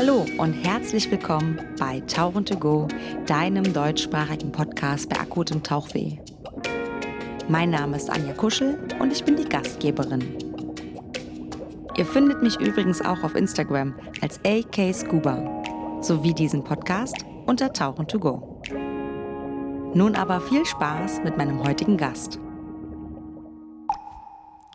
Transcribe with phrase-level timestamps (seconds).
[0.00, 2.86] Hallo und herzlich willkommen bei Tauchen to Go,
[3.26, 6.18] deinem deutschsprachigen Podcast bei akutem Tauchweh.
[7.48, 10.36] Mein Name ist Anja Kuschel und ich bin die Gastgeberin.
[11.96, 15.64] Ihr findet mich übrigens auch auf Instagram als AK Scuba
[16.00, 18.62] sowie diesen Podcast unter Tauchen to Go.
[19.94, 22.38] Nun aber viel Spaß mit meinem heutigen Gast.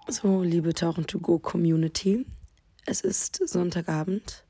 [0.09, 2.25] So, liebe Tauchen to Go Community,
[2.85, 4.42] es ist Sonntagabend,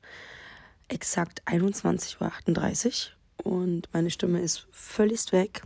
[0.88, 3.10] exakt 21.38
[3.44, 5.62] Uhr und meine Stimme ist völlig weg.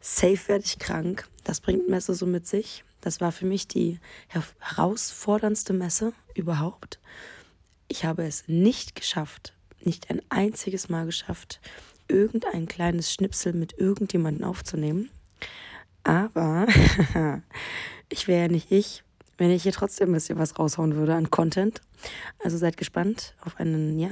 [0.00, 1.28] Safe werde ich krank.
[1.44, 2.84] Das bringt Messe so mit sich.
[3.00, 6.98] Das war für mich die herausforderndste Messe überhaupt.
[7.88, 11.60] Ich habe es nicht geschafft, nicht ein einziges Mal geschafft,
[12.08, 15.10] irgendein kleines Schnipsel mit irgendjemandem aufzunehmen.
[16.02, 16.66] Aber
[18.08, 19.04] ich wäre ja nicht ich,
[19.38, 21.80] wenn ich hier trotzdem ein bisschen was raushauen würde an Content.
[22.42, 24.10] Also seid gespannt auf einen, ja,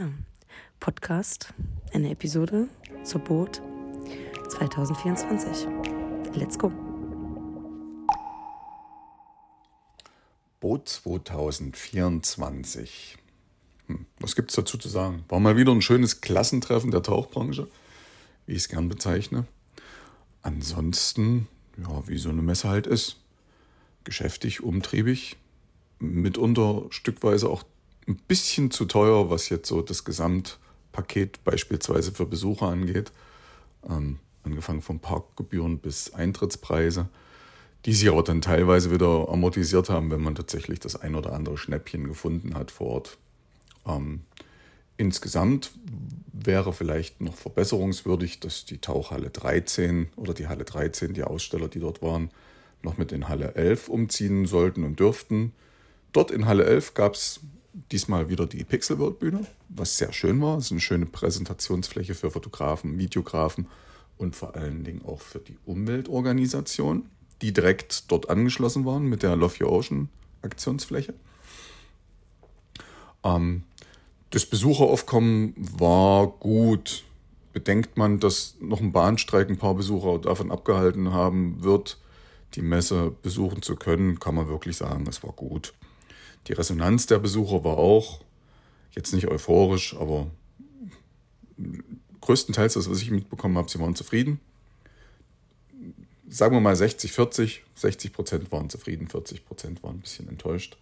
[0.80, 1.52] Podcast,
[1.92, 2.69] eine Episode
[3.02, 3.60] zur Boot
[4.48, 5.66] 2024.
[6.34, 6.72] Let's go.
[10.60, 13.19] Boot 2024.
[13.88, 15.24] Hm, was gibt es dazu zu sagen?
[15.28, 17.66] War mal wieder ein schönes Klassentreffen der Tauchbranche,
[18.47, 19.47] wie ich es gern bezeichne.
[20.42, 23.16] Ansonsten, ja, wie so eine Messe halt ist
[24.07, 25.37] geschäftig, umtriebig,
[25.99, 27.65] mitunter stückweise auch
[28.09, 33.12] ein bisschen zu teuer, was jetzt so das Gesamtpaket beispielsweise für Besucher angeht.
[33.87, 37.09] Ähm, angefangen von Parkgebühren bis Eintrittspreise,
[37.84, 41.59] die sich aber dann teilweise wieder amortisiert haben, wenn man tatsächlich das ein oder andere
[41.59, 43.19] Schnäppchen gefunden hat vor Ort.
[43.87, 44.23] Ähm,
[44.97, 45.73] insgesamt
[46.33, 51.81] wäre vielleicht noch verbesserungswürdig, dass die Tauchhalle 13 oder die Halle 13, die Aussteller, die
[51.81, 52.31] dort waren,
[52.82, 55.52] noch mit in Halle 11 umziehen sollten und dürften.
[56.12, 57.41] Dort in Halle 11 gab es
[57.92, 60.59] diesmal wieder die Pixelworld Bühne, was sehr schön war.
[60.59, 63.66] Es ist eine schöne Präsentationsfläche für Fotografen, Videografen
[64.16, 67.09] und vor allen Dingen auch für die Umweltorganisation,
[67.42, 70.09] die direkt dort angeschlossen waren mit der Love Your Ocean
[70.42, 71.15] Aktionsfläche.
[73.25, 73.65] Ähm,
[74.31, 77.04] das Besucheraufkommen war gut.
[77.53, 81.98] Bedenkt man, dass noch ein Bahnstreik ein paar Besucher davon abgehalten haben wird,
[82.55, 85.75] die Messe besuchen zu können, kann man wirklich sagen, es war gut.
[86.47, 88.21] Die Resonanz der Besucher war auch
[88.93, 90.31] jetzt nicht euphorisch, aber
[92.21, 94.41] größtenteils das, was ich mitbekommen habe, sie waren zufrieden.
[96.29, 97.62] Sagen wir mal 60, 40.
[97.75, 100.77] 60 Prozent waren zufrieden, 40 Prozent waren ein bisschen enttäuscht,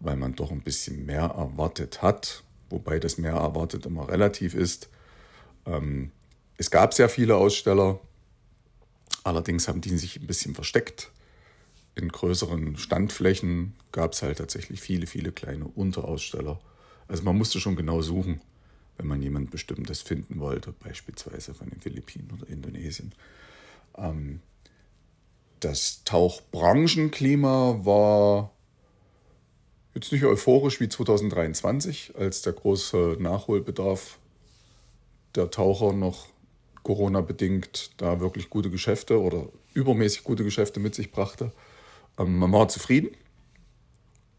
[0.00, 4.88] weil man doch ein bisschen mehr erwartet hat, wobei das mehr erwartet immer relativ ist.
[5.66, 6.10] Ähm,
[6.56, 8.00] es gab sehr viele Aussteller,
[9.24, 11.10] Allerdings haben die sich ein bisschen versteckt.
[11.94, 16.60] In größeren Standflächen gab es halt tatsächlich viele, viele kleine Unteraussteller.
[17.08, 18.40] Also man musste schon genau suchen,
[18.96, 23.12] wenn man jemand Bestimmtes finden wollte, beispielsweise von den Philippinen oder Indonesien.
[23.96, 24.40] Ähm,
[25.60, 28.52] das Tauchbranchenklima war
[29.94, 34.18] jetzt nicht euphorisch wie 2023, als der große Nachholbedarf
[35.34, 36.28] der Taucher noch
[36.82, 41.52] Corona-bedingt da wirklich gute Geschäfte oder übermäßig gute Geschäfte mit sich brachte.
[42.18, 43.10] Ähm, man war zufrieden.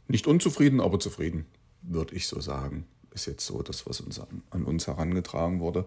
[0.08, 1.46] Nicht unzufrieden, aber zufrieden,
[1.82, 2.86] würde ich so sagen.
[3.14, 5.86] Ist jetzt so das, was uns an, an uns herangetragen wurde.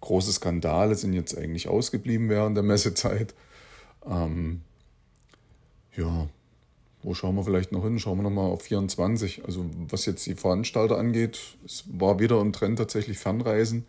[0.00, 3.34] Große Skandale sind jetzt eigentlich ausgeblieben während der Messezeit.
[4.06, 4.62] Ähm,
[5.96, 6.28] ja,
[7.02, 7.98] wo schauen wir vielleicht noch hin?
[7.98, 9.44] Schauen wir nochmal auf 24.
[9.44, 13.86] Also was jetzt die Veranstalter angeht, es war wieder im Trend tatsächlich Fernreisen,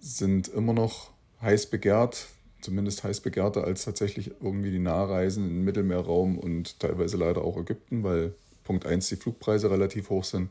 [0.00, 1.11] sind immer noch
[1.42, 2.28] heiß begehrt,
[2.60, 8.04] zumindest heiß begehrter als tatsächlich irgendwie die Nahreisen im Mittelmeerraum und teilweise leider auch Ägypten,
[8.04, 10.48] weil Punkt 1 die Flugpreise relativ hoch sind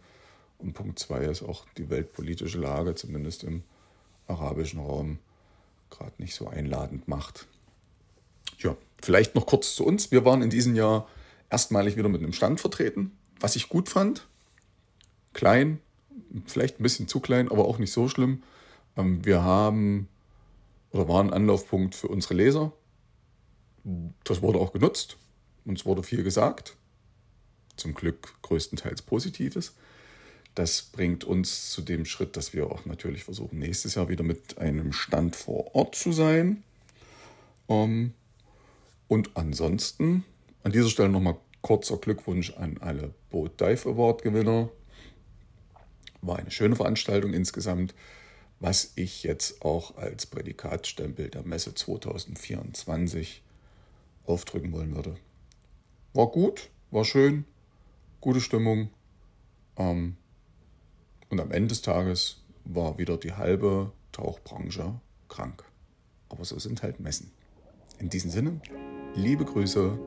[0.59, 3.63] und Punkt 2 ist auch die weltpolitische Lage, zumindest im
[4.27, 5.19] arabischen Raum,
[5.89, 7.47] gerade nicht so einladend macht.
[8.59, 10.11] Ja, vielleicht noch kurz zu uns.
[10.11, 11.07] Wir waren in diesem Jahr
[11.49, 14.27] erstmalig wieder mit einem Stand vertreten, was ich gut fand.
[15.33, 15.79] Klein,
[16.45, 18.43] vielleicht ein bisschen zu klein, aber auch nicht so schlimm.
[18.97, 20.07] Ähm, wir haben
[20.91, 22.71] oder war ein Anlaufpunkt für unsere Leser.
[24.23, 25.17] Das wurde auch genutzt.
[25.65, 26.75] Uns wurde viel gesagt.
[27.77, 29.73] Zum Glück größtenteils Positives.
[30.53, 34.57] Das bringt uns zu dem Schritt, dass wir auch natürlich versuchen, nächstes Jahr wieder mit
[34.57, 36.63] einem Stand vor Ort zu sein.
[37.69, 38.13] Ähm,
[39.07, 40.25] und ansonsten
[40.63, 44.69] an dieser Stelle nochmal kurzer Glückwunsch an alle Boat Dive Award Gewinner.
[46.21, 47.93] War eine schöne Veranstaltung insgesamt
[48.61, 53.41] was ich jetzt auch als Prädikatstempel der Messe 2024
[54.25, 55.15] aufdrücken wollen würde.
[56.13, 57.45] War gut, war schön,
[58.21, 58.91] gute Stimmung.
[59.77, 60.15] Ähm,
[61.29, 65.63] Und am Ende des Tages war wieder die halbe Tauchbranche krank.
[66.29, 67.31] Aber so sind halt Messen.
[67.97, 68.61] In diesem Sinne,
[69.15, 69.97] liebe Grüße,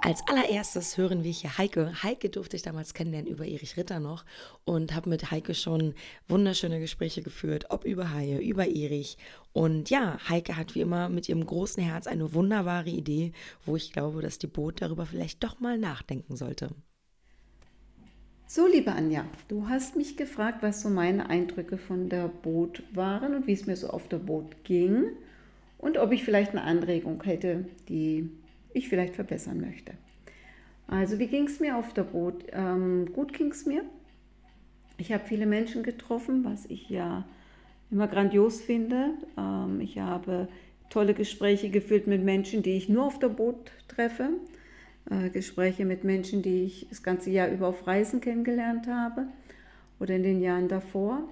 [0.00, 1.92] Als allererstes hören wir hier Heike.
[2.04, 4.24] Heike durfte ich damals kennenlernen über Erich Ritter noch
[4.64, 5.92] und habe mit Heike schon
[6.28, 9.18] wunderschöne Gespräche geführt, ob über Haie, über Erich.
[9.52, 13.32] Und ja, Heike hat wie immer mit ihrem großen Herz eine wunderbare Idee,
[13.66, 16.70] wo ich glaube, dass die Boot darüber vielleicht doch mal nachdenken sollte.
[18.46, 23.34] So, liebe Anja, du hast mich gefragt, was so meine Eindrücke von der Boot waren
[23.34, 25.06] und wie es mir so auf der Boot ging
[25.76, 28.30] und ob ich vielleicht eine Anregung hätte, die
[28.72, 29.92] ich vielleicht verbessern möchte.
[30.86, 32.44] Also wie ging es mir auf der Boot?
[32.52, 33.84] Ähm, gut ging es mir.
[34.96, 37.24] Ich habe viele Menschen getroffen, was ich ja
[37.90, 39.10] immer grandios finde.
[39.36, 40.48] Ähm, ich habe
[40.90, 44.30] tolle Gespräche geführt mit Menschen, die ich nur auf der Boot treffe.
[45.10, 49.26] Äh, Gespräche mit Menschen, die ich das ganze Jahr über auf Reisen kennengelernt habe
[50.00, 51.28] oder in den Jahren davor.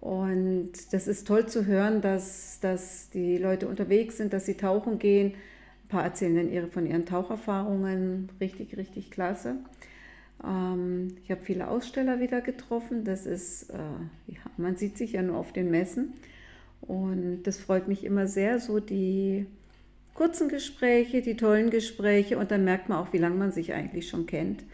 [0.00, 4.98] Und das ist toll zu hören, dass, dass die Leute unterwegs sind, dass sie tauchen
[4.98, 5.34] gehen,
[5.90, 8.30] paar erzählen dann ihre, von ihren Taucherfahrungen.
[8.40, 9.56] Richtig, richtig klasse.
[10.44, 13.04] Ähm, ich habe viele Aussteller wieder getroffen.
[13.04, 13.76] Das ist, äh,
[14.28, 16.14] ja, man sieht sich ja nur auf den Messen.
[16.80, 19.46] Und das freut mich immer sehr, so die
[20.14, 22.38] kurzen Gespräche, die tollen Gespräche.
[22.38, 24.64] Und dann merkt man auch, wie lange man sich eigentlich schon kennt.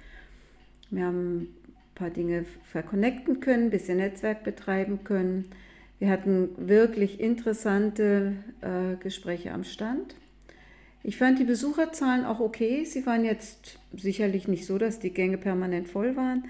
[0.90, 1.48] Wir haben ein
[1.94, 5.46] paar Dinge verconnecten können, ein bisschen Netzwerk betreiben können.
[5.98, 10.14] Wir hatten wirklich interessante äh, Gespräche am Stand.
[11.08, 12.84] Ich fand die Besucherzahlen auch okay.
[12.84, 16.46] Sie waren jetzt sicherlich nicht so, dass die Gänge permanent voll waren,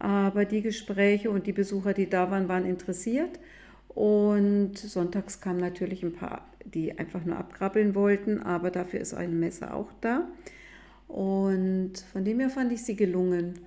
[0.00, 3.38] aber die Gespräche und die Besucher, die da waren, waren interessiert.
[3.86, 9.32] Und sonntags kamen natürlich ein paar, die einfach nur abkrabbeln wollten, aber dafür ist eine
[9.32, 10.26] Messe auch da.
[11.06, 13.60] Und von dem her fand ich sie gelungen.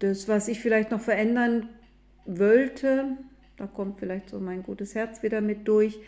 [0.00, 1.68] Das, was ich vielleicht noch verändern
[2.24, 3.16] wollte,
[3.58, 6.00] da kommt vielleicht so mein gutes Herz wieder mit durch.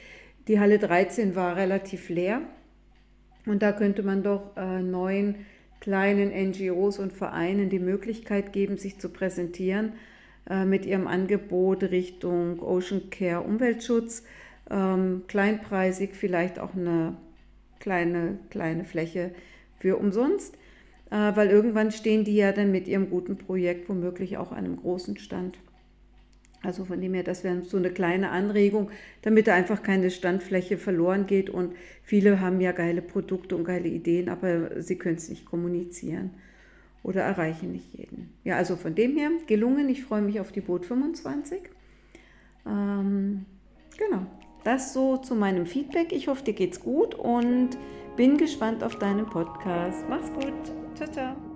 [0.48, 2.42] Die Halle 13 war relativ leer.
[3.48, 5.46] Und da könnte man doch äh, neuen
[5.80, 9.92] kleinen NGOs und Vereinen die Möglichkeit geben, sich zu präsentieren
[10.48, 14.24] äh, mit ihrem Angebot Richtung Ocean Care Umweltschutz.
[14.70, 17.16] Ähm, kleinpreisig vielleicht auch eine
[17.80, 19.30] kleine, kleine Fläche
[19.78, 20.54] für umsonst,
[21.10, 24.76] äh, weil irgendwann stehen die ja dann mit ihrem guten Projekt womöglich auch an einem
[24.76, 25.56] großen Stand.
[26.62, 28.90] Also von dem her, das wäre so eine kleine Anregung,
[29.22, 31.50] damit da einfach keine Standfläche verloren geht.
[31.50, 36.30] Und viele haben ja geile Produkte und geile Ideen, aber sie können es nicht kommunizieren
[37.02, 38.32] oder erreichen nicht jeden.
[38.44, 39.88] Ja, also von dem her gelungen.
[39.88, 41.60] Ich freue mich auf die Boot 25.
[42.66, 43.46] Ähm,
[43.96, 44.26] genau,
[44.64, 46.12] das so zu meinem Feedback.
[46.12, 47.70] Ich hoffe, dir geht's gut und
[48.16, 50.04] bin gespannt auf deinen Podcast.
[50.08, 50.74] Mach's gut.
[50.96, 51.47] Ciao, ciao.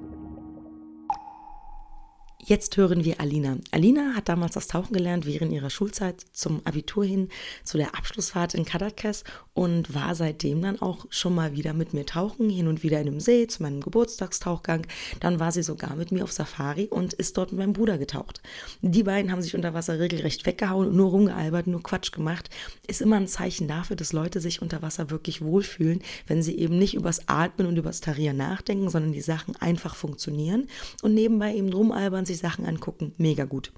[2.45, 3.57] Jetzt hören wir Alina.
[3.71, 7.29] Alina hat damals das Tauchen gelernt während ihrer Schulzeit zum Abitur hin
[7.63, 9.23] zu der Abschlussfahrt in Caracas
[9.55, 13.07] und war seitdem dann auch schon mal wieder mit mir tauchen, hin und wieder in
[13.07, 14.89] einem See zu meinem Geburtstagstauchgang.
[15.21, 18.43] Dann war sie sogar mit mir auf Safari und ist dort mit meinem Bruder getaucht.
[18.81, 22.51] Die beiden haben sich unter Wasser regelrecht weggehauen, nur rumgealbert, nur Quatsch gemacht.
[22.89, 26.77] Ist immer ein Zeichen dafür, dass Leute sich unter Wasser wirklich wohlfühlen, wenn sie eben
[26.77, 30.67] nicht übers Atmen und übers Tarieren nachdenken, sondern die Sachen einfach funktionieren
[31.03, 33.13] und nebenbei eben rumalbern, sich Sachen angucken.
[33.19, 33.73] Mega gut.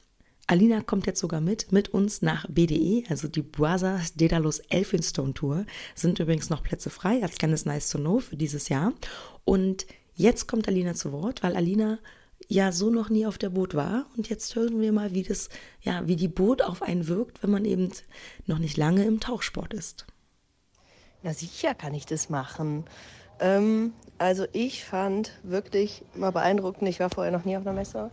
[0.47, 5.65] Alina kommt jetzt sogar mit, mit uns nach BDE, also die Boisas Daedalus Elphinstone Tour.
[5.95, 8.93] Sind übrigens noch Plätze frei, als kleines Nice to Know für dieses Jahr.
[9.45, 11.99] Und jetzt kommt Alina zu Wort, weil Alina
[12.47, 14.05] ja so noch nie auf der Boot war.
[14.17, 15.49] Und jetzt hören wir mal, wie das,
[15.81, 17.91] ja, wie die Boot auf einen wirkt, wenn man eben
[18.47, 20.07] noch nicht lange im Tauchsport ist.
[21.23, 22.85] Na sicher kann ich das machen.
[23.41, 28.11] Ähm, also ich fand wirklich mal beeindruckend, ich war vorher noch nie auf einer Messe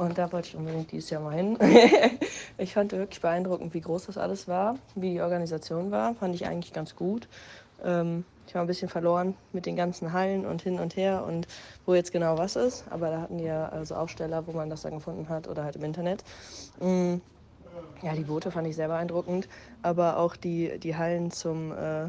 [0.00, 1.58] und da wollte ich unbedingt dieses Jahr mal hin.
[2.58, 6.14] ich fand wirklich beeindruckend, wie groß das alles war, wie die Organisation war.
[6.14, 7.28] Fand ich eigentlich ganz gut.
[7.84, 11.46] Ähm, ich war ein bisschen verloren mit den ganzen Hallen und hin und her und
[11.84, 12.88] wo jetzt genau was ist.
[12.88, 15.76] Aber da hatten die ja also Aufsteller, wo man das dann gefunden hat oder halt
[15.76, 16.24] im Internet.
[16.80, 17.16] Mm,
[18.00, 19.48] ja, die Boote fand ich sehr beeindruckend,
[19.82, 22.08] aber auch die, die Hallen zum äh,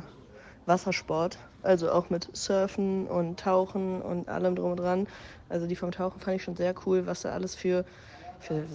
[0.66, 5.08] Wassersport, also auch mit Surfen und Tauchen und allem drum und dran.
[5.52, 7.86] Also die vom Tauchen fand ich schon sehr cool, was da alles für,
[8.40, 8.66] für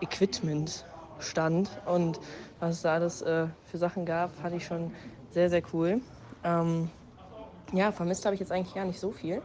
[0.00, 0.86] Equipment
[1.18, 2.20] stand und
[2.58, 4.92] was es da alles äh, für Sachen gab, fand ich schon
[5.30, 6.02] sehr, sehr cool.
[6.44, 6.90] Ähm,
[7.72, 9.42] ja, vermisst habe ich jetzt eigentlich gar nicht so viel,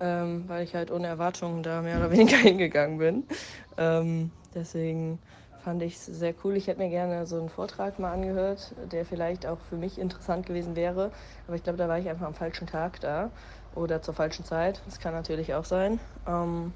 [0.00, 3.28] ähm, weil ich halt ohne Erwartungen da mehr oder weniger hingegangen bin.
[3.76, 5.20] Ähm, deswegen
[5.62, 6.56] fand ich sehr cool.
[6.56, 10.46] Ich hätte mir gerne so einen Vortrag mal angehört, der vielleicht auch für mich interessant
[10.46, 11.12] gewesen wäre.
[11.46, 13.32] Aber ich glaube, da war ich einfach am falschen Tag da
[13.72, 14.82] oder zur falschen Zeit.
[14.86, 16.00] Das kann natürlich auch sein.
[16.26, 16.74] Ähm,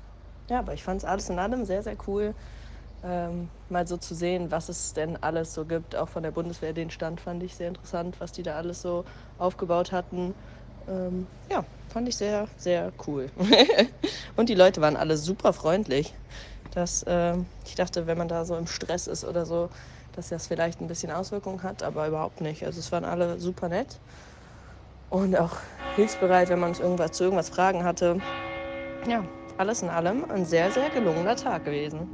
[0.50, 2.34] ja, aber ich fand es alles in allem sehr, sehr cool,
[3.02, 5.96] ähm, mal so zu sehen, was es denn alles so gibt.
[5.96, 9.04] Auch von der Bundeswehr, den Stand fand ich sehr interessant, was die da alles so
[9.38, 10.34] aufgebaut hatten.
[10.86, 13.30] Ähm, ja, fand ich sehr, sehr cool.
[14.36, 16.14] und die Leute waren alle super freundlich.
[16.74, 19.70] Das, ähm, ich dachte, wenn man da so im Stress ist oder so,
[20.12, 22.64] dass das vielleicht ein bisschen Auswirkungen hat, aber überhaupt nicht.
[22.64, 24.00] Also es waren alle super nett
[25.08, 25.58] und auch
[25.94, 28.22] hilfsbereit, wenn man uns irgendwas zu irgendwas Fragen hatte.
[29.06, 29.24] Ja,
[29.56, 32.08] alles in allem ein sehr, sehr gelungener Tag gewesen.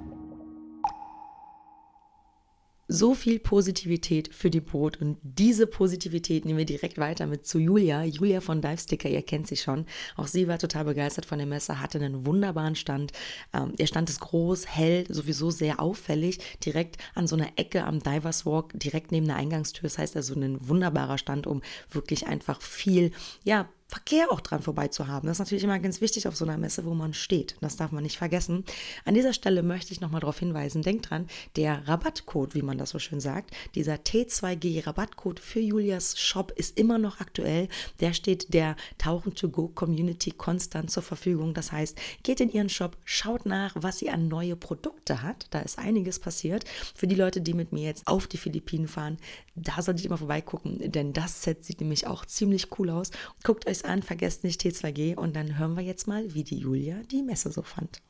[2.92, 7.60] So viel Positivität für die Boot und diese Positivität nehmen wir direkt weiter mit zu
[7.60, 8.02] Julia.
[8.02, 9.86] Julia von Divesticker, ihr kennt sie schon.
[10.16, 13.12] Auch sie war total begeistert von der Messe, hatte einen wunderbaren Stand.
[13.52, 18.00] Ähm, der Stand ist groß, hell, sowieso sehr auffällig, direkt an so einer Ecke am
[18.00, 19.84] Divers Walk, direkt neben der Eingangstür.
[19.84, 23.12] Das heißt also ein wunderbarer Stand, um wirklich einfach viel,
[23.44, 25.26] ja, Verkehr auch dran vorbei zu haben.
[25.26, 27.56] Das ist natürlich immer ganz wichtig auf so einer Messe, wo man steht.
[27.60, 28.64] Das darf man nicht vergessen.
[29.04, 32.90] An dieser Stelle möchte ich nochmal darauf hinweisen, denkt dran, der Rabattcode, wie man das
[32.90, 37.66] so schön sagt, dieser T2G Rabattcode für Julias Shop ist immer noch aktuell.
[37.98, 41.52] Der steht der Tauchen to Go Community konstant zur Verfügung.
[41.52, 45.48] Das heißt, geht in ihren Shop, schaut nach, was sie an neue Produkte hat.
[45.50, 46.64] Da ist einiges passiert.
[46.94, 49.16] Für die Leute, die mit mir jetzt auf die Philippinen fahren,
[49.62, 53.10] da solltet ihr mal vorbeigucken, denn das Set sieht nämlich auch ziemlich cool aus.
[53.44, 56.96] Guckt euch an, vergesst nicht T2G und dann hören wir jetzt mal, wie die Julia
[57.10, 58.00] die Messe so fand.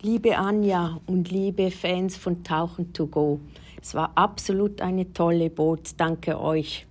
[0.00, 3.40] Liebe Anja und liebe Fans von Tauchen to Go,
[3.80, 6.86] es war absolut eine tolle Boot, danke euch.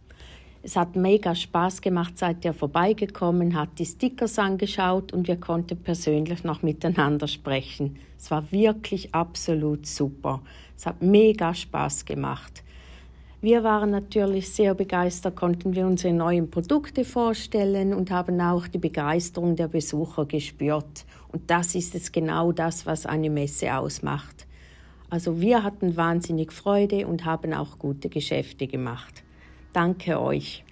[0.64, 5.78] Es hat mega Spaß gemacht, seid ihr vorbeigekommen, hat die Stickers angeschaut und wir konnten
[5.78, 7.98] persönlich noch miteinander sprechen.
[8.18, 10.44] Es war wirklich absolut super.
[10.78, 12.64] Es hat mega Spaß gemacht.
[13.44, 18.78] Wir waren natürlich sehr begeistert, konnten wir unsere neuen Produkte vorstellen und haben auch die
[18.78, 21.06] Begeisterung der Besucher gespürt.
[21.32, 24.46] Und das ist es genau das, was eine Messe ausmacht.
[25.10, 29.24] Also wir hatten wahnsinnig Freude und haben auch gute Geschäfte gemacht.
[29.74, 30.64] Danke euch.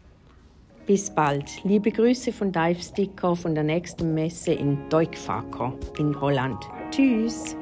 [0.86, 1.64] Bis bald.
[1.64, 6.64] Liebe Grüße von Dive Sticker von der nächsten Messe in Duikvaker in Holland.
[6.92, 7.56] Tschüss.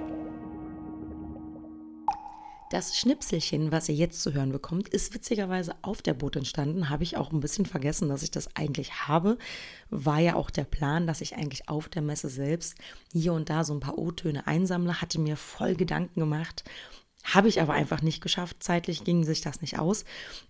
[2.69, 6.89] Das Schnipselchen, was ihr jetzt zu hören bekommt, ist witzigerweise auf der Boot entstanden.
[6.89, 9.37] Habe ich auch ein bisschen vergessen, dass ich das eigentlich habe.
[9.89, 12.75] War ja auch der Plan, dass ich eigentlich auf der Messe selbst
[13.13, 14.99] hier und da so ein paar O-Töne einsammle.
[14.99, 16.65] Hatte mir voll Gedanken gemacht.
[17.23, 18.61] Habe ich aber einfach nicht geschafft.
[18.61, 20.03] Zeitlich ging sich das nicht aus.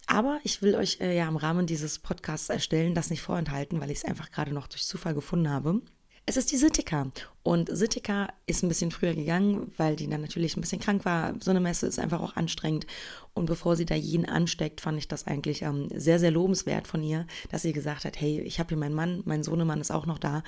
[0.08, 3.92] Aber ich will euch äh, ja im Rahmen dieses Podcasts erstellen, das nicht vorenthalten, weil
[3.92, 5.82] ich es einfach gerade noch durch Zufall gefunden habe.
[6.30, 7.08] Es ist die Sitika.
[7.42, 11.34] Und Sitika ist ein bisschen früher gegangen, weil die dann natürlich ein bisschen krank war.
[11.40, 12.86] So eine Messe ist einfach auch anstrengend.
[13.34, 17.02] Und bevor sie da jeden ansteckt, fand ich das eigentlich ähm, sehr, sehr lobenswert von
[17.02, 20.06] ihr, dass sie gesagt hat, hey, ich habe hier meinen Mann, mein Sohnemann ist auch
[20.06, 20.44] noch da.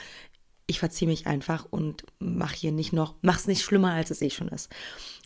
[0.68, 4.32] Ich verziehe mich einfach und mach hier nicht noch, mach's nicht schlimmer, als es eh
[4.32, 4.70] schon ist.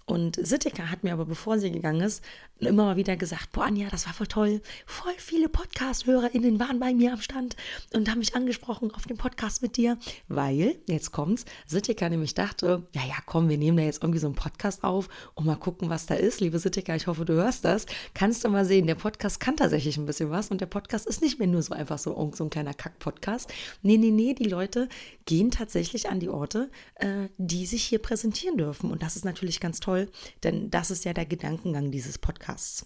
[0.05, 2.21] Und Sittika hat mir aber, bevor sie gegangen ist,
[2.59, 4.61] immer mal wieder gesagt, boah Anja, das war voll toll.
[4.85, 7.55] Voll viele Podcast-HörerInnen waren bei mir am Stand
[7.93, 12.85] und haben mich angesprochen auf dem Podcast mit dir, weil, jetzt kommt's, Sittika nämlich dachte,
[12.91, 15.89] ja, ja, komm, wir nehmen da jetzt irgendwie so einen Podcast auf und mal gucken,
[15.89, 16.41] was da ist.
[16.41, 17.85] Liebe Sittika, ich hoffe, du hörst das.
[18.13, 21.21] Kannst du mal sehen, der Podcast kann tatsächlich ein bisschen was und der Podcast ist
[21.21, 23.53] nicht mehr nur so einfach so, so ein kleiner Kack-Podcast.
[23.81, 24.89] Nee, nee, nee, die Leute
[25.25, 29.61] gehen tatsächlich an die Orte, äh, die sich hier präsentieren dürfen und das ist natürlich
[29.61, 30.09] ganz toll toll,
[30.43, 32.85] denn das ist ja der Gedankengang dieses Podcasts.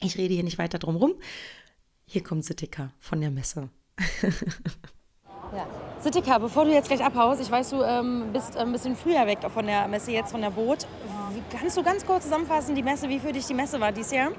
[0.00, 1.14] Ich rede hier nicht weiter drum rum.
[2.06, 3.68] Hier kommt Sittika von der Messe.
[5.54, 5.66] ja.
[6.00, 9.40] Sittika, bevor du jetzt gleich abhaust, ich weiß, du ähm, bist ein bisschen früher weg
[9.52, 10.86] von der Messe, jetzt von der Boot.
[11.50, 14.30] Kannst du ganz kurz zusammenfassen, die Messe, wie für dich die Messe war dieses Jahr?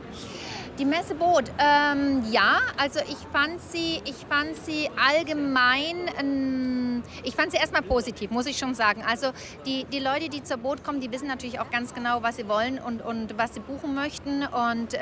[0.79, 6.78] Die Messe Boot, ähm, ja, also ich fand sie, ich fand sie allgemein, ähm,
[7.23, 9.03] ich fand sie erstmal positiv, muss ich schon sagen.
[9.07, 9.31] Also
[9.65, 12.47] die, die Leute, die zur Boot kommen, die wissen natürlich auch ganz genau, was sie
[12.47, 14.99] wollen und, und was sie buchen möchten und äh,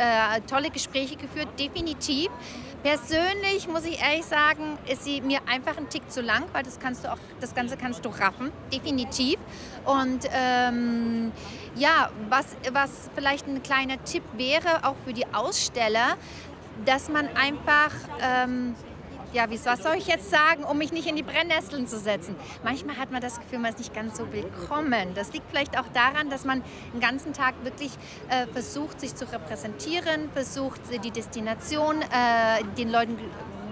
[0.50, 2.30] tolle Gespräche geführt, definitiv.
[2.84, 6.80] Persönlich muss ich ehrlich sagen, ist sie mir einfach ein Tick zu lang, weil das
[6.80, 9.38] kannst du auch, das Ganze kannst du raffen, definitiv.
[9.86, 11.32] Und ähm,
[11.76, 16.18] ja, was, was vielleicht ein kleiner Tipp wäre, auch für die Aussteller,
[16.86, 18.76] dass man einfach, ähm,
[19.38, 22.36] ja, wie, was soll ich jetzt sagen, um mich nicht in die Brennnesseln zu setzen?
[22.64, 25.14] Manchmal hat man das Gefühl, man ist nicht ganz so willkommen.
[25.14, 27.92] Das liegt vielleicht auch daran, dass man den ganzen Tag wirklich
[28.30, 33.16] äh, versucht, sich zu repräsentieren, versucht, die Destination äh, den Leuten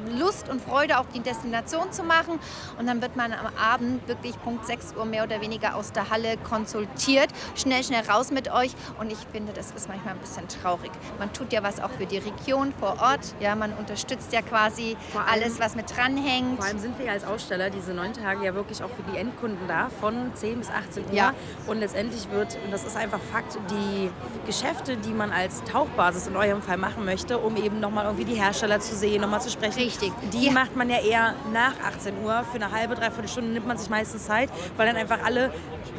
[0.07, 2.39] Lust und Freude auf die Destination zu machen.
[2.77, 6.09] Und dann wird man am Abend wirklich Punkt 6 Uhr mehr oder weniger aus der
[6.09, 7.29] Halle konsultiert.
[7.55, 8.71] Schnell, schnell raus mit euch.
[8.99, 10.91] Und ich finde, das ist manchmal ein bisschen traurig.
[11.19, 13.35] Man tut ja was auch für die Region vor Ort.
[13.39, 16.57] Ja, man unterstützt ja quasi allem, alles, was mit dranhängt.
[16.57, 19.17] Vor allem sind wir ja als Aussteller diese neun Tage ja wirklich auch für die
[19.17, 21.13] Endkunden da, von 10 bis 18 Uhr.
[21.13, 21.33] Ja.
[21.67, 24.09] Und letztendlich wird, und das ist einfach Fakt, die
[24.45, 28.35] Geschäfte, die man als Tauchbasis in eurem Fall machen möchte, um eben nochmal irgendwie die
[28.35, 29.79] Hersteller zu sehen, nochmal zu sprechen.
[29.79, 29.94] Richtig.
[30.33, 30.51] Die ja.
[30.51, 32.43] macht man ja eher nach 18 Uhr.
[32.51, 35.51] Für eine halbe, dreiviertel Stunde nimmt man sich meistens Zeit, weil dann einfach alle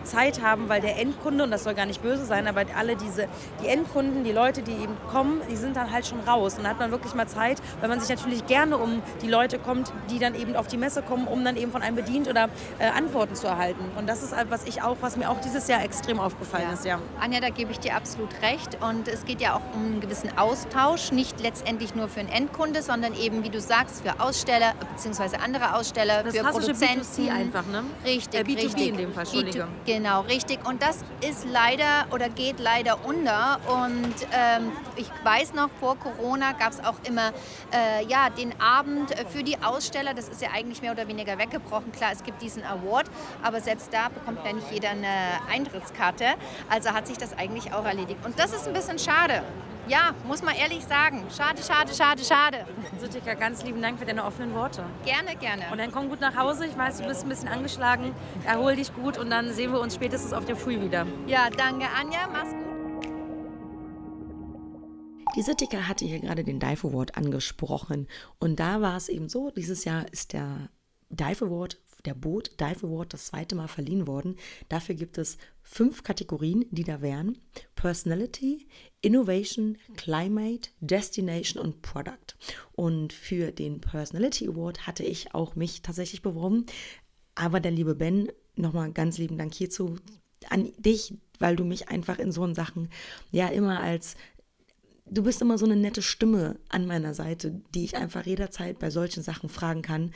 [0.04, 3.28] Zeit haben, weil der Endkunde, und das soll gar nicht böse sein, aber alle diese,
[3.62, 6.54] die Endkunden, die Leute, die eben kommen, die sind dann halt schon raus.
[6.54, 9.58] Und dann hat man wirklich mal Zeit, weil man sich natürlich gerne um die Leute
[9.58, 12.48] kommt, die dann eben auf die Messe kommen, um dann eben von einem bedient oder
[12.78, 13.84] äh, Antworten zu erhalten.
[13.96, 16.74] Und das ist was ich auch, was mir auch dieses Jahr extrem aufgefallen ja.
[16.74, 16.98] ist, ja.
[17.20, 18.78] Anja, da gebe ich dir absolut recht.
[18.82, 22.82] Und es geht ja auch um einen gewissen Austausch, nicht letztendlich nur für einen Endkunde,
[22.82, 25.36] sondern eben, wie du sagst, für Aussteller bzw.
[25.36, 27.00] andere Aussteller, das für Produzenten.
[27.00, 27.84] B2C einfach, ne?
[28.04, 28.88] Richtig, äh, B2B richtig.
[28.88, 29.68] in dem Fall, Entschuldige.
[29.84, 30.66] Genau, richtig.
[30.66, 33.58] Und das ist leider oder geht leider unter.
[33.68, 37.32] Und ähm, ich weiß noch, vor Corona gab es auch immer
[37.72, 40.14] äh, ja, den Abend für die Aussteller.
[40.14, 41.92] Das ist ja eigentlich mehr oder weniger weggebrochen.
[41.92, 43.06] Klar, es gibt diesen Award,
[43.42, 46.34] aber selbst da bekommt ja nicht jeder eine Eintrittskarte.
[46.68, 48.24] Also hat sich das eigentlich auch erledigt.
[48.24, 49.42] Und das ist ein bisschen schade.
[49.88, 51.24] Ja, muss man ehrlich sagen.
[51.36, 52.66] Schade, schade, schade, schade.
[53.00, 54.84] Sutika, ganz lieben Dank für deine offenen Worte.
[55.04, 55.62] Gerne, gerne.
[55.70, 56.66] Und dann komm gut nach Hause.
[56.66, 58.12] Ich weiß, du bist ein bisschen angeschlagen.
[58.44, 61.06] Erhol dich gut und dann sehen wir uns spätestens auf der Früh wieder.
[61.28, 62.28] Ja, danke, Anja.
[62.32, 62.66] Mach's gut.
[65.36, 68.08] Die Sittika hatte hier gerade den Dive Award angesprochen.
[68.40, 70.68] Und da war es eben so, dieses Jahr ist der
[71.10, 74.36] Dive Award der Boot Dive Award das zweite Mal verliehen worden.
[74.68, 77.38] Dafür gibt es fünf Kategorien, die da wären:
[77.74, 78.66] Personality,
[79.02, 82.36] Innovation, Climate, Destination und Product.
[82.72, 86.66] Und für den Personality Award hatte ich auch mich tatsächlich beworben.
[87.34, 89.96] Aber der liebe Ben, nochmal ganz lieben Dank hierzu
[90.48, 92.88] an dich, weil du mich einfach in so Sachen
[93.30, 94.16] ja immer als
[95.08, 98.90] du bist immer so eine nette Stimme an meiner Seite, die ich einfach jederzeit bei
[98.90, 100.12] solchen Sachen fragen kann.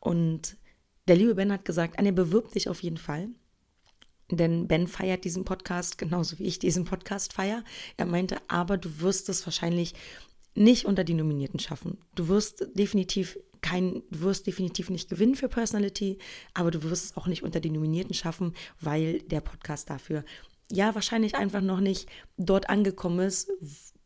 [0.00, 0.56] Und
[1.10, 3.30] der liebe Ben hat gesagt, Anja, bewirb dich auf jeden Fall.
[4.30, 7.64] Denn Ben feiert diesen Podcast genauso wie ich diesen Podcast feiere.
[7.96, 9.94] Er meinte, aber du wirst es wahrscheinlich
[10.54, 11.98] nicht unter die Nominierten schaffen.
[12.14, 16.18] Du wirst definitiv kein, du wirst definitiv nicht gewinnen für Personality,
[16.54, 20.24] aber du wirst es auch nicht unter die Nominierten schaffen, weil der Podcast dafür
[20.70, 23.50] ja wahrscheinlich einfach noch nicht dort angekommen ist,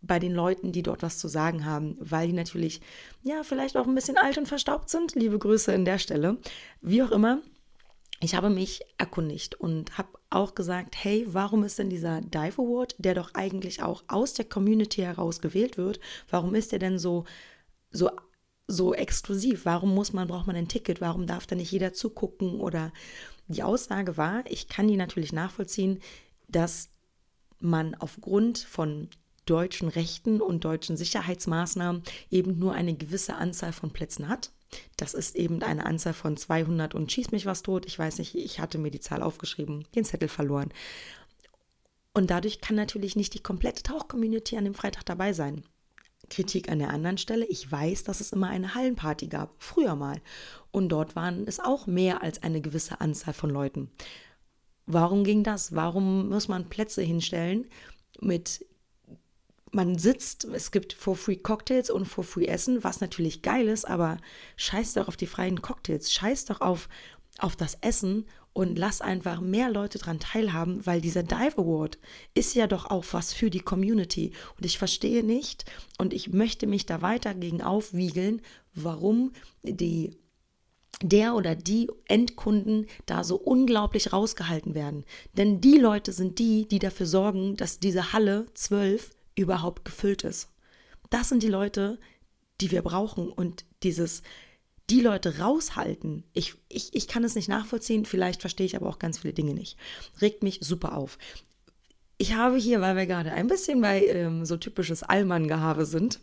[0.07, 2.81] bei den Leuten, die dort was zu sagen haben, weil die natürlich,
[3.23, 5.15] ja, vielleicht auch ein bisschen alt und verstaubt sind.
[5.15, 6.39] Liebe Grüße in der Stelle.
[6.81, 7.41] Wie auch immer,
[8.21, 12.95] ich habe mich erkundigt und habe auch gesagt, hey, warum ist denn dieser Dive Award,
[12.99, 17.25] der doch eigentlich auch aus der Community heraus gewählt wird, warum ist der denn so,
[17.91, 18.11] so,
[18.67, 19.65] so exklusiv?
[19.65, 21.01] Warum muss man, braucht man ein Ticket?
[21.01, 22.61] Warum darf da nicht jeder zugucken?
[22.61, 22.93] Oder
[23.49, 26.01] die Aussage war, ich kann die natürlich nachvollziehen,
[26.49, 26.89] dass
[27.61, 29.09] man aufgrund von
[29.47, 34.51] deutschen Rechten und deutschen Sicherheitsmaßnahmen eben nur eine gewisse Anzahl von Plätzen hat.
[34.97, 37.87] Das ist eben eine Anzahl von 200 und schieß mich was tot.
[37.87, 40.73] Ich weiß nicht, ich hatte mir die Zahl aufgeschrieben, den Zettel verloren.
[42.13, 45.65] Und dadurch kann natürlich nicht die komplette Tauch-Community an dem Freitag dabei sein.
[46.31, 47.45] Kritik an der anderen Stelle.
[47.47, 50.21] Ich weiß, dass es immer eine Hallenparty gab, früher mal.
[50.71, 53.91] Und dort waren es auch mehr als eine gewisse Anzahl von Leuten.
[54.87, 55.75] Warum ging das?
[55.75, 57.67] Warum muss man Plätze hinstellen
[58.21, 58.65] mit
[59.75, 63.87] man sitzt, es gibt for free Cocktails und for free Essen, was natürlich geil ist,
[63.87, 64.19] aber
[64.57, 66.89] scheiß doch auf die freien Cocktails, scheiß doch auf,
[67.39, 71.99] auf das Essen und lass einfach mehr Leute daran teilhaben, weil dieser Dive Award
[72.35, 74.33] ist ja doch auch was für die Community.
[74.57, 75.65] Und ich verstehe nicht
[75.99, 78.41] und ich möchte mich da weiter gegen aufwiegeln,
[78.75, 79.33] warum
[79.63, 80.17] die
[81.03, 85.05] der oder die Endkunden da so unglaublich rausgehalten werden.
[85.37, 90.51] Denn die Leute sind die, die dafür sorgen, dass diese Halle 12 überhaupt gefüllt ist.
[91.11, 91.99] Das sind die Leute,
[92.61, 94.23] die wir brauchen und dieses
[94.91, 98.99] die Leute raushalten, ich, ich, ich kann es nicht nachvollziehen, vielleicht verstehe ich aber auch
[98.99, 99.79] ganz viele Dinge nicht.
[100.21, 101.19] Regt mich super auf.
[102.19, 106.21] Ich habe hier, weil wir gerade ein bisschen bei ähm, so typisches Allmann-Gehabe sind,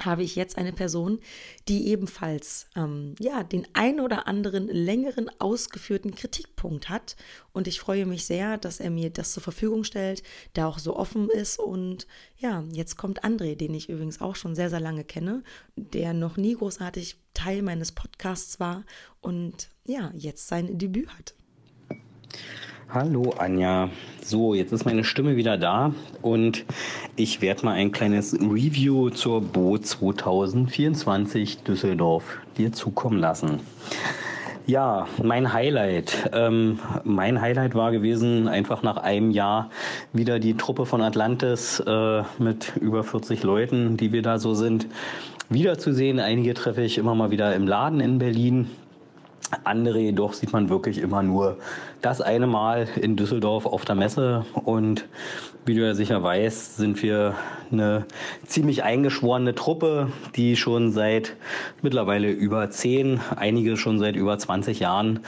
[0.00, 1.20] habe ich jetzt eine Person,
[1.68, 7.16] die ebenfalls ähm, ja, den ein oder anderen längeren ausgeführten Kritikpunkt hat.
[7.52, 10.22] Und ich freue mich sehr, dass er mir das zur Verfügung stellt,
[10.56, 11.58] der auch so offen ist.
[11.58, 12.06] Und
[12.38, 15.42] ja, jetzt kommt André, den ich übrigens auch schon sehr, sehr lange kenne,
[15.76, 18.84] der noch nie großartig Teil meines Podcasts war
[19.20, 21.34] und ja, jetzt sein Debüt hat.
[22.88, 23.88] Hallo Anja.
[24.22, 26.64] So, jetzt ist meine Stimme wieder da und
[27.16, 33.60] ich werde mal ein kleines Review zur Boot 2024 Düsseldorf dir zukommen lassen.
[34.66, 36.30] Ja, mein Highlight.
[36.32, 39.70] Ähm, mein Highlight war gewesen, einfach nach einem Jahr
[40.12, 44.86] wieder die Truppe von Atlantis äh, mit über 40 Leuten, die wir da so sind,
[45.48, 46.20] wiederzusehen.
[46.20, 48.68] Einige treffe ich immer mal wieder im Laden in Berlin.
[49.64, 51.58] Andere jedoch sieht man wirklich immer nur
[52.00, 54.46] das eine Mal in Düsseldorf auf der Messe.
[54.64, 55.04] Und
[55.66, 57.34] wie du ja sicher weißt, sind wir
[57.70, 58.06] eine
[58.46, 61.36] ziemlich eingeschworene Truppe, die schon seit
[61.82, 65.20] mittlerweile über zehn, einige schon seit über 20 Jahren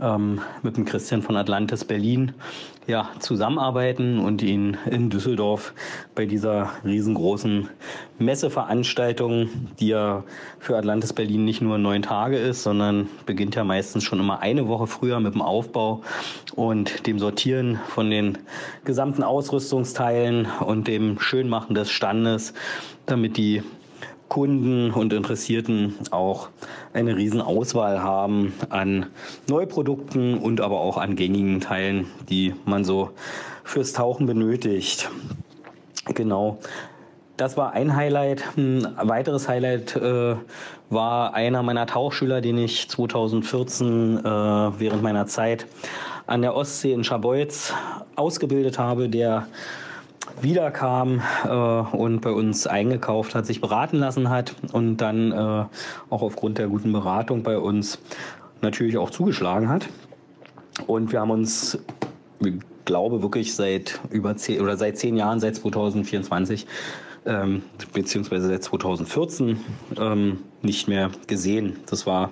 [0.00, 2.32] ähm, mit dem Christian von Atlantis Berlin
[2.86, 5.74] ja, zusammenarbeiten und ihn in Düsseldorf
[6.14, 7.68] bei dieser riesengroßen
[8.18, 10.24] Messeveranstaltung, die ja
[10.58, 14.68] für Atlantis Berlin nicht nur neun Tage ist, sondern beginnt ja meistens schon immer eine
[14.68, 16.02] Woche früher mit dem Aufbau
[16.54, 18.38] und dem Sortieren von den
[18.84, 22.54] gesamten Ausrüstungsteilen und dem Schönmachen des Standes,
[23.06, 23.62] damit die
[24.30, 26.48] Kunden und Interessierten auch
[26.94, 29.06] eine riesen Auswahl haben an
[29.48, 33.10] Neuprodukten und aber auch an gängigen Teilen, die man so
[33.64, 35.10] fürs Tauchen benötigt.
[36.14, 36.58] Genau.
[37.36, 38.44] Das war ein Highlight.
[38.56, 40.36] Ein weiteres Highlight äh,
[40.90, 45.66] war einer meiner Tauchschüler, den ich 2014 äh, während meiner Zeit
[46.28, 47.74] an der Ostsee in Scharbeutz
[48.14, 49.48] ausgebildet habe, der
[50.40, 55.64] wiederkam äh, und bei uns eingekauft hat, sich beraten lassen hat und dann äh,
[56.10, 57.98] auch aufgrund der guten Beratung bei uns
[58.62, 59.88] natürlich auch zugeschlagen hat.
[60.86, 61.78] Und wir haben uns,
[62.44, 66.66] ich glaube wirklich seit über zehn oder seit zehn Jahren, seit 2024
[67.26, 67.62] ähm,
[67.92, 69.58] beziehungsweise seit 2014
[69.98, 71.76] ähm, nicht mehr gesehen.
[71.86, 72.30] Das war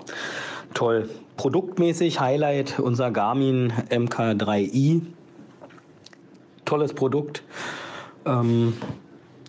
[0.75, 1.09] toll.
[1.37, 5.03] Produktmäßig Highlight unser Garmin MK3i.
[6.65, 7.43] Tolles Produkt.
[8.29, 8.75] Ähm,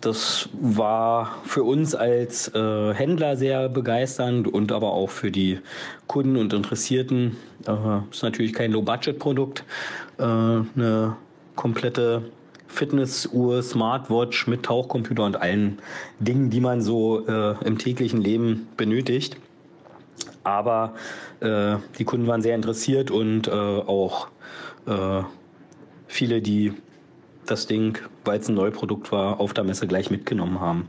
[0.00, 5.58] das war für uns als äh, Händler sehr begeisternd und aber auch für die
[6.06, 7.36] Kunden und Interessierten.
[7.66, 9.64] Äh, ist natürlich kein Low-Budget-Produkt.
[10.18, 11.16] Äh, eine
[11.54, 12.22] komplette
[12.66, 15.80] Fitnessuhr, Smartwatch mit Tauchcomputer und allen
[16.18, 19.36] Dingen, die man so äh, im täglichen Leben benötigt.
[20.44, 20.94] Aber
[21.40, 24.28] äh, die Kunden waren sehr interessiert und äh, auch
[24.86, 25.22] äh,
[26.06, 26.72] viele, die
[27.44, 30.88] das Ding, weil es ein Neuprodukt war, auf der Messe gleich mitgenommen haben.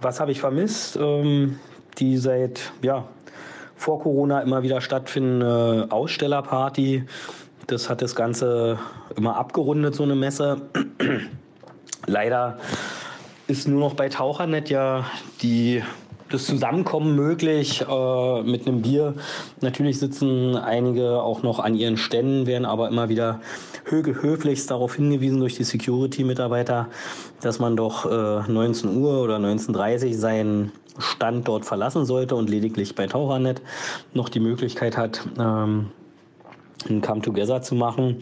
[0.00, 0.96] Was habe ich vermisst?
[0.96, 1.58] Ähm,
[1.98, 3.04] die seit ja,
[3.76, 7.04] vor Corona immer wieder stattfindende Ausstellerparty.
[7.66, 8.78] Das hat das Ganze
[9.16, 10.62] immer abgerundet, so eine Messe.
[12.06, 12.58] Leider
[13.46, 15.06] ist nur noch bei Tauchernet ja
[15.42, 15.82] die
[16.32, 19.14] das Zusammenkommen möglich äh, mit einem Bier.
[19.60, 23.40] Natürlich sitzen einige auch noch an ihren Ständen, werden aber immer wieder
[23.84, 26.88] hö höflichst darauf hingewiesen durch die Security-Mitarbeiter,
[27.40, 32.50] dass man doch äh, 19 Uhr oder 19.30 Uhr seinen Stand dort verlassen sollte und
[32.50, 33.62] lediglich bei Tauchernet
[34.14, 35.90] noch die Möglichkeit hat, ähm,
[36.88, 38.18] ein Come Together zu machen.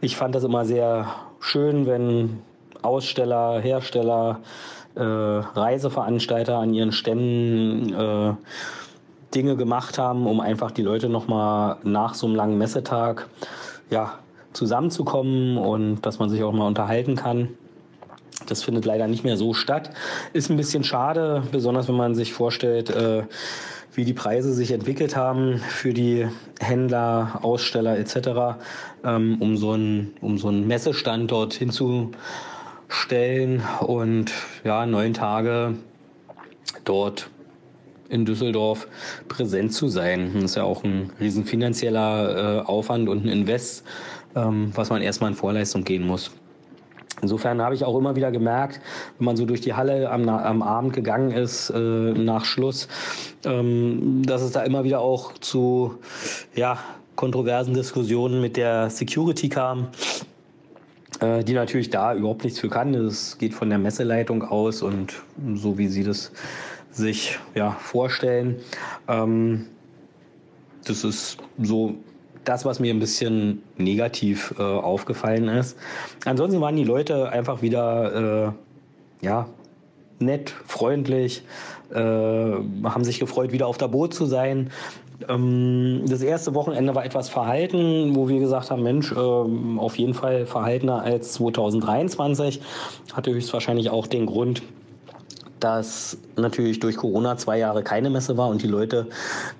[0.00, 1.06] Ich fand das immer sehr
[1.40, 2.40] schön, wenn
[2.82, 4.40] Aussteller, Hersteller,
[4.96, 8.34] äh, Reiseveranstalter an ihren Ständen äh,
[9.34, 13.28] Dinge gemacht haben, um einfach die Leute nochmal nach so einem langen Messetag
[13.90, 14.18] ja,
[14.52, 17.50] zusammenzukommen und dass man sich auch mal unterhalten kann.
[18.46, 19.90] Das findet leider nicht mehr so statt.
[20.32, 23.24] Ist ein bisschen schade, besonders wenn man sich vorstellt, äh,
[23.94, 26.26] wie die Preise sich entwickelt haben für die
[26.60, 28.58] Händler, Aussteller etc.,
[29.04, 32.12] ähm, um, so einen, um so einen Messestand dort hinzu
[32.88, 34.32] stellen und
[34.64, 35.74] ja, neun Tage
[36.84, 37.30] dort
[38.08, 38.86] in Düsseldorf
[39.28, 40.30] präsent zu sein.
[40.34, 43.84] Das ist ja auch ein riesen finanzieller äh, Aufwand und ein Invest,
[44.34, 46.30] ähm, was man erstmal in Vorleistung gehen muss.
[47.22, 48.80] Insofern habe ich auch immer wieder gemerkt,
[49.18, 52.88] wenn man so durch die Halle am, am Abend gegangen ist, äh, nach Schluss,
[53.44, 55.98] ähm, dass es da immer wieder auch zu
[56.54, 56.78] ja,
[57.16, 59.88] kontroversen Diskussionen mit der Security kam
[61.20, 62.94] die natürlich da überhaupt nichts für kann.
[62.94, 65.14] Es geht von der Messeleitung aus und
[65.54, 66.32] so wie sie das
[66.90, 68.56] sich ja, vorstellen.
[69.08, 69.66] Ähm,
[70.84, 71.94] das ist so
[72.44, 75.76] das, was mir ein bisschen negativ äh, aufgefallen ist.
[76.24, 78.54] Ansonsten waren die Leute einfach wieder
[79.22, 79.48] äh, ja,
[80.18, 81.42] nett, freundlich,
[81.92, 84.70] äh, haben sich gefreut, wieder auf der Boot zu sein.
[85.28, 90.14] Ähm, das erste Wochenende war etwas verhalten, wo wir gesagt haben, Mensch, ähm, auf jeden
[90.14, 92.60] Fall verhaltener als 2023.
[93.12, 94.62] Hatte höchstwahrscheinlich auch den Grund,
[95.60, 99.06] dass natürlich durch Corona zwei Jahre keine Messe war und die Leute,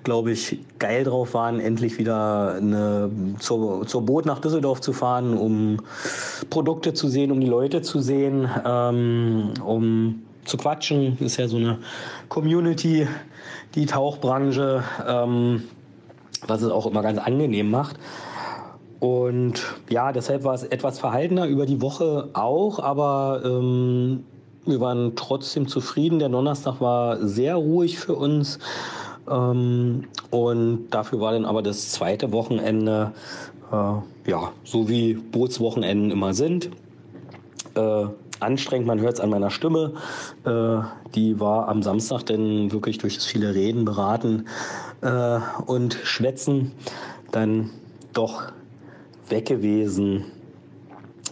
[0.03, 5.35] glaube ich, geil drauf waren, endlich wieder eine, zur, zur Boot nach Düsseldorf zu fahren,
[5.35, 5.77] um
[6.49, 11.17] Produkte zu sehen, um die Leute zu sehen, ähm, um zu quatschen.
[11.19, 11.79] Ist ja so eine
[12.29, 13.07] Community,
[13.77, 15.63] die Tauchbranche, ähm,
[16.47, 17.97] was es auch immer ganz angenehm macht.
[18.99, 24.23] Und ja, deshalb war es etwas verhaltener über die Woche auch, aber ähm,
[24.65, 26.17] wir waren trotzdem zufrieden.
[26.17, 28.57] Der Donnerstag war sehr ruhig für uns.
[29.29, 33.11] Ähm, und dafür war dann aber das zweite Wochenende,
[33.71, 36.71] äh, ja, so wie Bootswochenenden immer sind.
[37.75, 38.07] Äh,
[38.39, 39.93] anstrengend, man hört es an meiner Stimme.
[40.45, 40.79] Äh,
[41.15, 44.47] die war am Samstag dann wirklich durch das viele Reden, Beraten
[45.01, 46.71] äh, und Schwätzen
[47.31, 47.69] dann
[48.13, 48.43] doch
[49.29, 50.25] weg gewesen.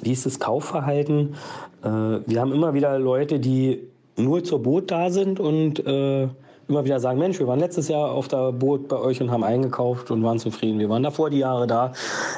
[0.02, 1.36] Wie ist das Kaufverhalten?
[1.84, 3.88] Äh, wir haben immer wieder Leute, die
[4.18, 6.28] nur zur Boot da sind und äh,
[6.68, 9.44] immer wieder sagen, Mensch, wir waren letztes Jahr auf der Boot bei euch und haben
[9.44, 10.80] eingekauft und waren zufrieden.
[10.80, 11.94] Wir waren davor die Jahre da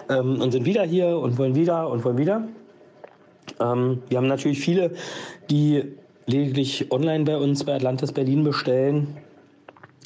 [0.09, 2.43] ähm, und sind wieder hier und wollen wieder und wollen wieder.
[3.59, 4.91] Ähm, wir haben natürlich viele,
[5.49, 5.83] die
[6.25, 9.17] lediglich online bei uns bei Atlantis Berlin bestellen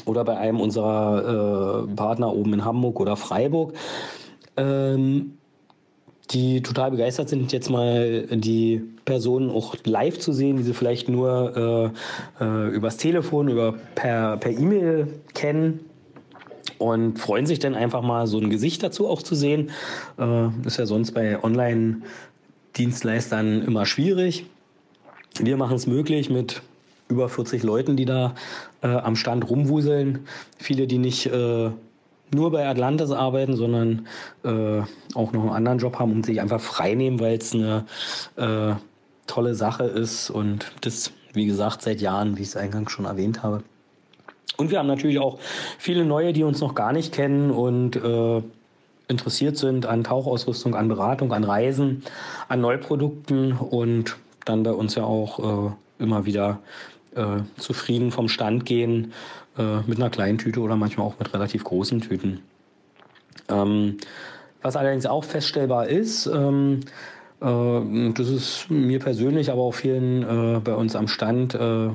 [0.06, 3.74] oder bei einem unserer äh, Partner oben in Hamburg oder Freiburg.
[4.58, 5.38] Ähm,
[6.32, 11.10] die total begeistert sind, jetzt mal die Personen auch live zu sehen, die sie vielleicht
[11.10, 11.92] nur
[12.40, 15.82] äh, äh, übers Telefon, über per E-Mail kennen
[16.78, 19.70] und freuen sich dann einfach mal so ein Gesicht dazu auch zu sehen.
[20.18, 21.38] Äh, ist ja sonst bei
[22.72, 24.46] Online-Dienstleistern immer schwierig.
[25.40, 26.62] Wir machen es möglich mit
[27.10, 28.36] über 40 Leuten, die da
[28.82, 30.20] äh, am Stand rumwuseln.
[30.58, 31.70] Viele, die nicht äh,
[32.34, 34.08] nur bei Atlantis arbeiten, sondern
[34.44, 34.82] äh,
[35.16, 37.86] auch noch einen anderen Job haben und sich einfach frei nehmen, weil es eine
[38.38, 38.76] äh,
[39.28, 43.44] tolle Sache ist und das, wie gesagt, seit Jahren, wie ich es eingangs schon erwähnt
[43.44, 43.64] habe.
[44.58, 45.40] Und wir haben natürlich auch
[45.78, 48.42] viele neue, die uns noch gar nicht kennen und äh,
[49.12, 52.04] interessiert sind an Tauchausrüstung, an Beratung, an Reisen,
[52.48, 56.60] an Neuprodukten und dann bei uns ja auch äh, immer wieder
[57.16, 59.14] äh, zufrieden vom Stand gehen
[59.58, 62.42] äh, mit einer kleinen Tüte oder manchmal auch mit relativ großen Tüten.
[63.50, 63.98] Ähm,
[64.62, 66.82] was allerdings auch feststellbar ist, ähm,
[67.42, 71.90] äh, das ist mir persönlich, aber auch vielen äh, bei uns am Stand äh,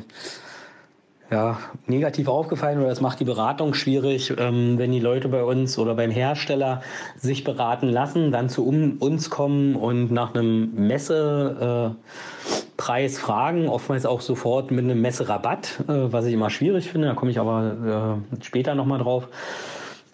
[1.30, 5.78] ja, negativ aufgefallen oder es macht die Beratung schwierig, ähm, wenn die Leute bei uns
[5.78, 6.82] oder beim Hersteller
[7.16, 14.06] sich beraten lassen, dann zu um, uns kommen und nach einem Messe äh, fragen, oftmals
[14.06, 17.08] auch sofort mit einem Messerabatt, äh, was ich immer schwierig finde.
[17.08, 19.28] Da komme ich aber äh, später nochmal drauf.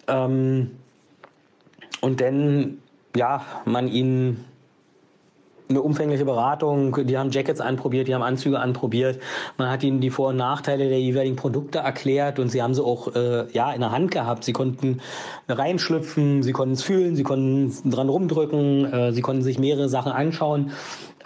[0.07, 0.71] Ähm,
[2.01, 2.79] und dann,
[3.15, 4.45] ja, man ihnen
[5.69, 9.19] eine umfängliche Beratung, die haben Jackets anprobiert, die haben Anzüge anprobiert,
[9.57, 12.83] man hat ihnen die Vor- und Nachteile der jeweiligen Produkte erklärt und sie haben sie
[12.83, 14.43] auch äh, ja, in der Hand gehabt.
[14.43, 15.01] Sie konnten
[15.47, 20.11] reinschlüpfen, sie konnten es fühlen, sie konnten dran rumdrücken, äh, sie konnten sich mehrere Sachen
[20.11, 20.71] anschauen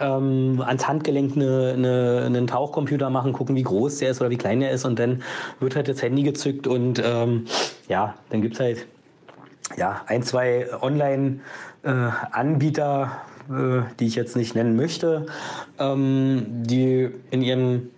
[0.00, 4.36] ähm, ans Handgelenk eine, eine, einen Tauchcomputer machen, gucken, wie groß der ist oder wie
[4.36, 5.22] klein der ist und dann
[5.60, 7.46] wird halt das Handy gezückt und ähm,
[7.88, 8.86] ja, dann gibt's halt
[9.76, 13.06] ja, ein, zwei Online-Anbieter, äh,
[13.48, 15.26] die ich jetzt nicht nennen möchte,
[15.78, 17.90] ähm, die in ihrem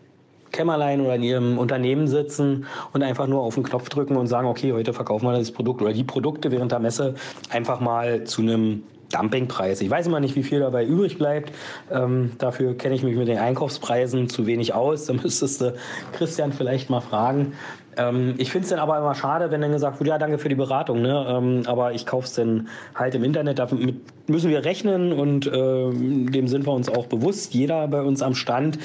[0.52, 4.48] Kämmerlein oder in ihrem Unternehmen sitzen und einfach nur auf den Knopf drücken und sagen,
[4.48, 7.14] okay, heute verkaufen wir das Produkt oder die Produkte während der Messe
[7.50, 8.82] einfach mal zu einem
[9.12, 9.80] Dumpingpreis.
[9.80, 11.52] Ich weiß immer nicht, wie viel dabei übrig bleibt.
[11.90, 15.06] Ähm, dafür kenne ich mich mit den Einkaufspreisen zu wenig aus.
[15.06, 15.74] Da müsstest du
[16.12, 17.54] Christian vielleicht mal fragen.
[17.96, 20.48] Ähm, ich finde es dann aber immer schade, wenn dann gesagt wird, ja, danke für
[20.48, 21.26] die Beratung, ne?
[21.28, 23.58] Ähm, aber ich kaufe es dann halt im Internet.
[23.58, 23.94] Damit
[24.28, 28.34] müssen wir rechnen und äh, dem sind wir uns auch bewusst, jeder bei uns am
[28.34, 28.78] Stand.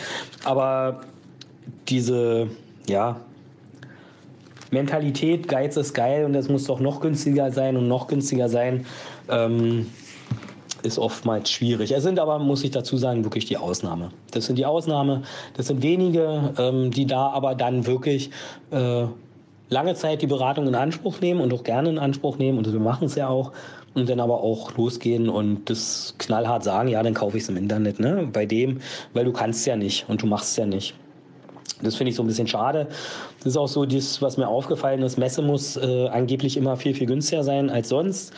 [0.43, 1.01] Aber
[1.87, 2.47] diese,
[2.87, 3.17] ja,
[4.71, 8.85] Mentalität, Geiz ist geil und es muss doch noch günstiger sein und noch günstiger sein.
[9.29, 9.87] Ähm,
[10.85, 11.91] ist oftmals schwierig.
[11.91, 14.09] Es sind aber, muss ich dazu sagen, wirklich die Ausnahme.
[14.31, 15.23] Das sind die Ausnahme.
[15.55, 18.29] Das sind wenige, ähm, die da aber dann wirklich
[18.71, 19.05] äh,
[19.69, 22.57] lange Zeit die Beratung in Anspruch nehmen und auch gerne in Anspruch nehmen.
[22.57, 23.51] Und wir machen es ja auch.
[23.93, 27.55] Und dann aber auch losgehen und das knallhart sagen, ja, dann kaufe ich es im
[27.55, 28.27] Internet, ne?
[28.31, 28.81] Bei dem,
[29.13, 30.95] weil du kannst ja nicht und du machst es ja nicht.
[31.81, 32.87] Das finde ich so ein bisschen schade.
[33.39, 35.17] Das ist auch so das, was mir aufgefallen ist.
[35.17, 38.33] Messe muss äh, angeblich immer viel, viel günstiger sein als sonst.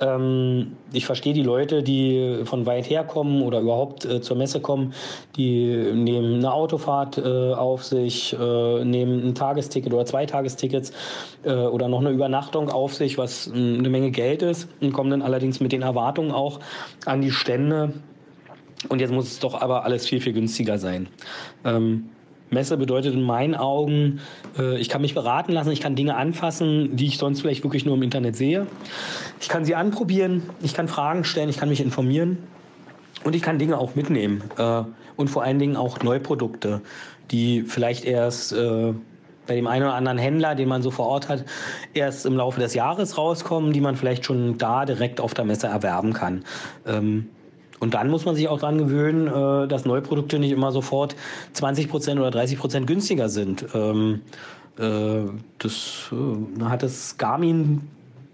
[0.00, 4.60] Ähm, ich verstehe die Leute, die von weit her kommen oder überhaupt äh, zur Messe
[4.60, 4.94] kommen,
[5.36, 10.92] die nehmen eine Autofahrt äh, auf sich, äh, nehmen ein Tagesticket oder zwei Tagestickets
[11.44, 15.22] äh, oder noch eine Übernachtung auf sich, was eine Menge Geld ist und kommen dann
[15.22, 16.60] allerdings mit den Erwartungen auch
[17.04, 17.92] an die Stände.
[18.88, 21.08] Und jetzt muss es doch aber alles viel, viel günstiger sein.
[21.64, 22.10] Ähm,
[22.50, 24.20] Messe bedeutet in meinen Augen,
[24.58, 27.84] äh, ich kann mich beraten lassen, ich kann Dinge anfassen, die ich sonst vielleicht wirklich
[27.84, 28.66] nur im Internet sehe.
[29.40, 32.38] Ich kann sie anprobieren, ich kann Fragen stellen, ich kann mich informieren
[33.24, 34.42] und ich kann Dinge auch mitnehmen.
[34.56, 34.82] Äh,
[35.16, 36.80] und vor allen Dingen auch Neuprodukte,
[37.30, 38.92] die vielleicht erst äh,
[39.48, 41.44] bei dem einen oder anderen Händler, den man so vor Ort hat,
[41.94, 45.66] erst im Laufe des Jahres rauskommen, die man vielleicht schon da direkt auf der Messe
[45.66, 46.44] erwerben kann.
[46.86, 47.30] Ähm,
[47.80, 51.16] und dann muss man sich auch daran gewöhnen, äh, dass Neuprodukte nicht immer sofort
[51.52, 53.66] 20 Prozent oder 30 Prozent günstiger sind.
[53.74, 54.22] Ähm,
[54.78, 57.82] äh, das äh, hat das Garmin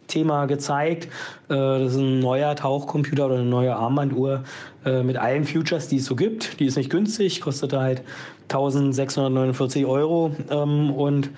[0.07, 1.09] Thema gezeigt.
[1.49, 4.45] Das ist ein neuer Tauchcomputer oder eine neue Armbanduhr
[4.85, 6.61] mit allen Futures, die es so gibt.
[6.61, 8.03] Die ist nicht günstig, kostet halt
[8.43, 11.31] 1649 Euro ähm, und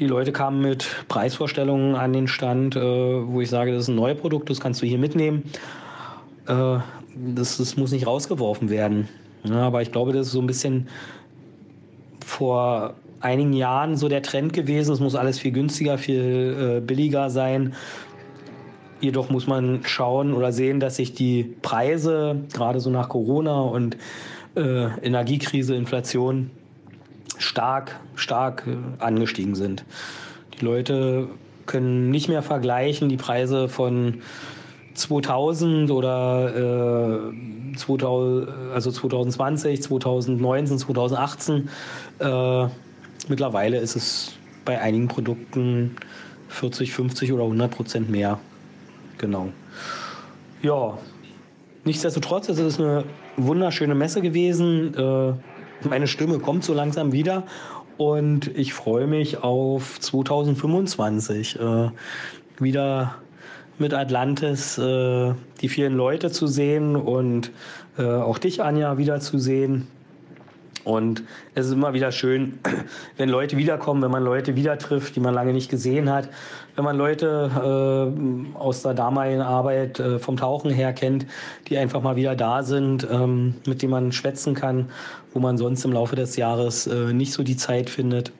[0.00, 4.18] die Leute kamen mit Preisvorstellungen an den Stand, wo ich sage, das ist ein neues
[4.18, 5.44] Produkt, das kannst du hier mitnehmen
[7.16, 9.08] das, das muss nicht rausgeworfen werden.
[9.44, 10.88] Ja, aber ich glaube, das ist so ein bisschen
[12.24, 14.92] vor einigen Jahren so der Trend gewesen.
[14.92, 17.74] Es muss alles viel günstiger, viel äh, billiger sein.
[19.00, 23.96] Jedoch muss man schauen oder sehen, dass sich die Preise gerade so nach Corona und
[24.54, 26.50] äh, Energiekrise, Inflation
[27.38, 29.84] stark, stark äh, angestiegen sind.
[30.58, 31.28] Die Leute
[31.66, 34.20] können nicht mehr vergleichen die Preise von
[34.94, 37.30] 2000 oder
[37.72, 41.68] äh, 2000, also 2020, 2019, 2018.
[42.18, 42.66] Äh,
[43.28, 44.32] mittlerweile ist es
[44.64, 45.96] bei einigen Produkten
[46.48, 48.38] 40, 50 oder 100 Prozent mehr.
[49.18, 49.48] Genau.
[50.62, 50.98] Ja,
[51.84, 53.04] nichtsdestotrotz, es ist eine
[53.36, 54.94] wunderschöne Messe gewesen.
[54.94, 55.32] Äh,
[55.88, 57.44] meine Stimme kommt so langsam wieder
[57.96, 61.58] und ich freue mich auf 2025.
[61.58, 61.90] Äh,
[62.58, 63.16] wieder
[63.78, 67.50] mit Atlantis äh, die vielen Leute zu sehen und
[67.98, 69.86] äh, auch dich, Anja, wiederzusehen.
[70.84, 71.22] Und
[71.54, 72.58] es ist immer wieder schön,
[73.16, 76.28] wenn Leute wiederkommen, wenn man Leute wieder trifft, die man lange nicht gesehen hat,
[76.74, 81.26] wenn man Leute äh, aus der damaligen Arbeit äh, vom Tauchen her kennt,
[81.68, 84.88] die einfach mal wieder da sind, ähm, mit denen man schwätzen kann,
[85.32, 88.32] wo man sonst im Laufe des Jahres äh, nicht so die Zeit findet.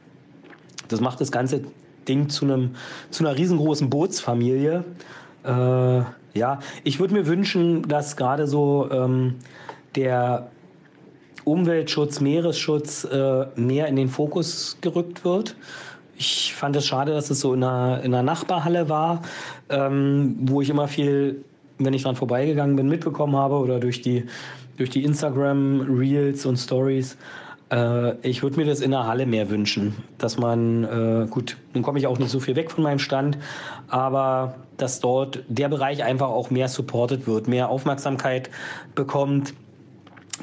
[0.88, 1.62] Das macht das ganze
[2.09, 2.71] Ding zu einem
[3.11, 4.85] zu einer riesengroßen Bootsfamilie.
[5.45, 6.03] Äh,
[6.35, 9.37] ja, ich würde mir wünschen, dass gerade so ähm,
[9.95, 10.51] der
[11.45, 15.57] Umweltschutz, Meeresschutz äh, mehr in den Fokus gerückt wird.
[16.17, 19.23] Ich fand es schade, dass es so in einer, in einer Nachbarhalle war,
[19.69, 21.45] ähm, wo ich immer viel,
[21.79, 24.27] wenn ich dran vorbeigegangen bin, mitbekommen habe oder durch die,
[24.77, 27.17] durch die Instagram-Reels und Stories.
[27.73, 31.83] Äh, ich würde mir das in der Halle mehr wünschen, dass man, äh, gut, nun
[31.83, 33.39] komme ich auch nicht so viel weg von meinem Stand,
[33.89, 38.51] aber dass dort der Bereich einfach auch mehr supported wird, mehr Aufmerksamkeit
[38.95, 39.55] bekommt,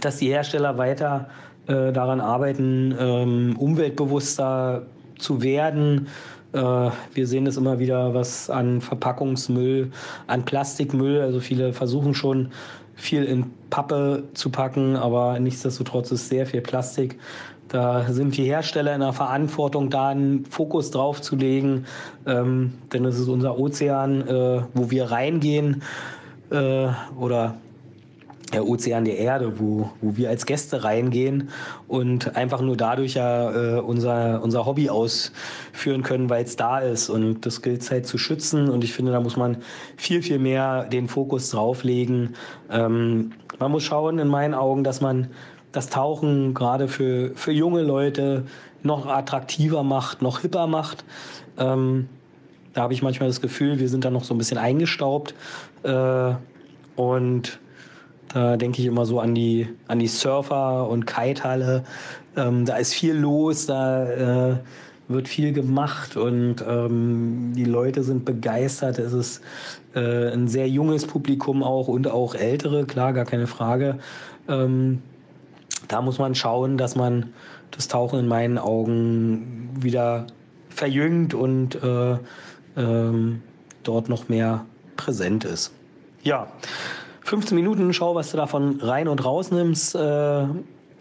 [0.01, 1.29] dass die Hersteller weiter
[1.67, 4.83] äh, daran arbeiten, ähm, umweltbewusster
[5.19, 6.07] zu werden.
[6.53, 9.91] Äh, wir sehen das immer wieder, was an Verpackungsmüll,
[10.27, 12.51] an Plastikmüll, also viele versuchen schon
[12.99, 17.17] viel in Pappe zu packen, aber nichtsdestotrotz ist sehr viel Plastik.
[17.69, 21.85] Da sind die Hersteller in der Verantwortung, da einen Fokus drauf zu legen,
[22.25, 25.83] ähm, denn es ist unser Ozean, äh, wo wir reingehen
[26.49, 26.87] äh,
[27.19, 27.55] oder
[28.51, 31.49] der Ozean der Erde, wo, wo wir als Gäste reingehen
[31.87, 37.09] und einfach nur dadurch ja äh, unser, unser Hobby ausführen können, weil es da ist.
[37.09, 38.69] Und das gilt halt zu schützen.
[38.69, 39.57] Und ich finde, da muss man
[39.97, 42.35] viel, viel mehr den Fokus drauflegen.
[42.71, 45.27] Ähm, man muss schauen, in meinen Augen, dass man
[45.71, 48.45] das Tauchen gerade für, für junge Leute
[48.81, 51.03] noch attraktiver macht, noch hipper macht.
[51.57, 52.07] Ähm,
[52.73, 55.35] da habe ich manchmal das Gefühl, wir sind da noch so ein bisschen eingestaubt.
[55.83, 56.33] Äh,
[56.95, 57.59] und
[58.33, 61.83] da denke ich immer so an die, an die Surfer- und Kitehalle.
[62.37, 64.55] Ähm, da ist viel los, da äh,
[65.07, 68.99] wird viel gemacht und ähm, die Leute sind begeistert.
[68.99, 69.41] Es ist
[69.95, 73.97] äh, ein sehr junges Publikum auch und auch ältere, klar, gar keine Frage.
[74.47, 75.01] Ähm,
[75.87, 77.33] da muss man schauen, dass man
[77.71, 80.27] das Tauchen in meinen Augen wieder
[80.69, 82.17] verjüngt und äh,
[82.77, 83.41] ähm,
[83.83, 84.65] dort noch mehr
[84.95, 85.73] präsent ist.
[86.21, 86.47] Ja,
[87.29, 89.93] 15 Minuten, schau, was du davon rein und raus nimmst.
[89.93, 90.45] Äh,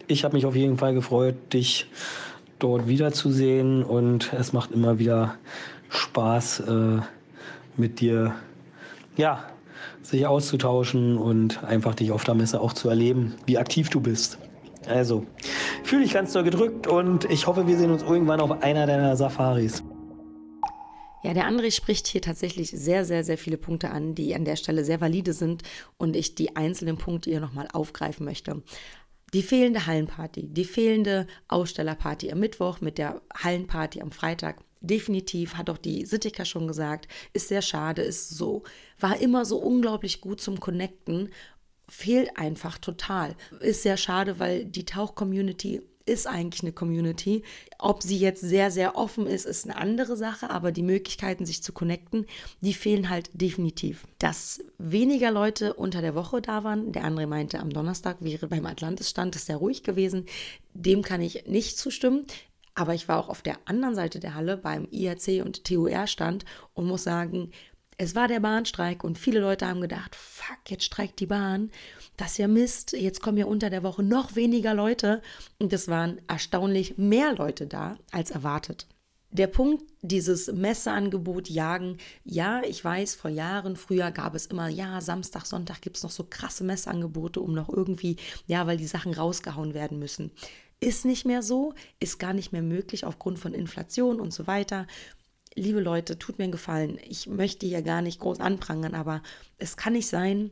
[0.05, 1.87] ich habe mich auf jeden Fall gefreut, dich
[2.59, 5.33] dort wiederzusehen und es macht immer wieder
[5.89, 6.97] Spaß, äh,
[7.77, 8.35] mit dir,
[9.17, 9.43] ja,
[10.03, 14.37] sich auszutauschen und einfach dich auf der Messe auch zu erleben, wie aktiv du bist.
[14.87, 15.25] Also,
[15.83, 19.15] fühle dich ganz doll gedrückt und ich hoffe, wir sehen uns irgendwann auf einer deiner
[19.15, 19.83] Safaris.
[21.21, 24.55] Ja, der André spricht hier tatsächlich sehr, sehr, sehr viele Punkte an, die an der
[24.55, 25.63] Stelle sehr valide sind
[25.97, 28.63] und ich die einzelnen Punkte hier nochmal aufgreifen möchte.
[29.33, 34.63] Die fehlende Hallenparty, die fehlende Ausstellerparty am Mittwoch mit der Hallenparty am Freitag.
[34.81, 38.63] Definitiv, hat auch die Sittika schon gesagt, ist sehr schade, ist so,
[38.97, 41.31] war immer so unglaublich gut zum Connecten,
[41.89, 43.35] fehlt einfach total.
[43.59, 47.43] Ist sehr schade, weil die Tauch-Community ist eigentlich eine Community.
[47.77, 51.63] Ob sie jetzt sehr, sehr offen ist, ist eine andere Sache, aber die Möglichkeiten, sich
[51.63, 52.25] zu connecten,
[52.61, 54.07] die fehlen halt definitiv.
[54.17, 58.65] Dass weniger Leute unter der Woche da waren, der andere meinte, am Donnerstag wäre beim
[58.65, 60.25] Atlantis-Stand es sehr ruhig gewesen,
[60.73, 62.25] dem kann ich nicht zustimmen.
[62.75, 66.87] Aber ich war auch auf der anderen Seite der Halle beim IAC und TUR-Stand und
[66.87, 67.51] muss sagen,
[67.97, 71.69] es war der Bahnstreik und viele Leute haben gedacht, fuck, jetzt streikt die Bahn.
[72.19, 72.91] Das ist ja Mist.
[72.91, 75.21] Jetzt kommen ja unter der Woche noch weniger Leute.
[75.57, 78.87] Und es waren erstaunlich mehr Leute da als erwartet.
[79.31, 84.99] Der Punkt, dieses Messeangebot jagen, ja, ich weiß, vor Jahren, früher gab es immer, ja,
[84.99, 88.17] Samstag, Sonntag gibt es noch so krasse Messeangebote, um noch irgendwie,
[88.47, 90.31] ja, weil die Sachen rausgehauen werden müssen.
[90.81, 94.87] Ist nicht mehr so, ist gar nicht mehr möglich aufgrund von Inflation und so weiter
[95.55, 96.99] liebe Leute, tut mir einen Gefallen.
[97.07, 99.21] Ich möchte hier gar nicht groß anprangern, aber
[99.57, 100.51] es kann nicht sein,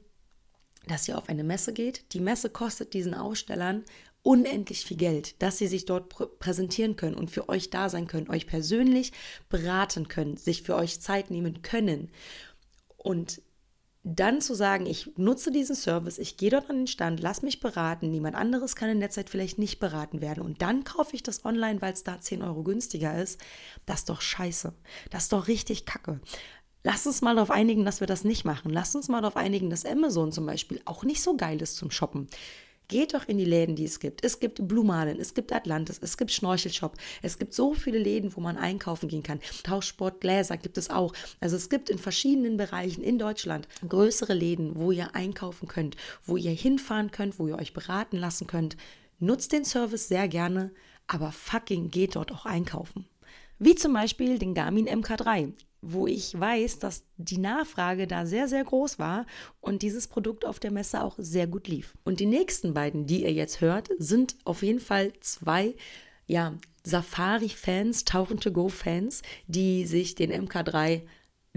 [0.88, 2.14] dass ihr auf eine Messe geht.
[2.14, 3.84] Die Messe kostet diesen Ausstellern
[4.24, 8.08] unendlich viel Geld, dass sie sich dort pr präsentieren können und für euch da sein
[8.08, 9.14] können, euch persönlich
[9.50, 12.12] beraten können, sich für euch Zeit nehmen können.
[12.98, 13.42] Und
[14.04, 17.60] dann zu sagen, ich nutze diesen Service, ich gehe dort an den Stand, lass mich
[17.60, 21.24] beraten, niemand anderes kann in der Zeit vielleicht nicht beraten werden und dann kaufe ich
[21.24, 23.40] das online, weil es da 10 Euro günstiger ist,
[23.86, 24.74] das ist doch scheiße.
[25.10, 26.22] Das ist doch richtig kacke.
[26.90, 28.72] Lass uns mal darauf einigen, dass wir das nicht machen.
[28.72, 31.92] Lass uns mal darauf einigen, dass Amazon zum Beispiel auch nicht so geil ist zum
[31.92, 32.30] Shoppen.
[32.88, 34.24] Geht doch in die Läden, die es gibt.
[34.24, 36.96] Es gibt Blumanen, es gibt Atlantis, es gibt Schnorchelshop.
[37.22, 39.42] Es gibt so viele Läden, wo man einkaufen gehen kann.
[39.64, 41.12] Tauschsport, Gläser gibt es auch.
[41.42, 46.38] Also es gibt in verschiedenen Bereichen in Deutschland größere Läden, wo ihr einkaufen könnt, wo
[46.38, 48.78] ihr hinfahren könnt, wo ihr euch beraten lassen könnt.
[49.20, 50.72] Nutzt den Service sehr gerne,
[51.06, 53.10] aber fucking geht dort auch einkaufen.
[53.60, 55.52] Wie zum Beispiel den Garmin MK3
[55.92, 59.26] wo ich weiß, dass die Nachfrage da sehr, sehr groß war
[59.62, 61.98] und dieses Produkt auf der Messe auch sehr gut lief.
[62.04, 65.76] Und die nächsten beiden, die ihr jetzt hört, sind auf jeden Fall zwei,
[66.26, 71.02] ja, Safari-Fans, Tauchen-to-Go-Fans, die sich den MK3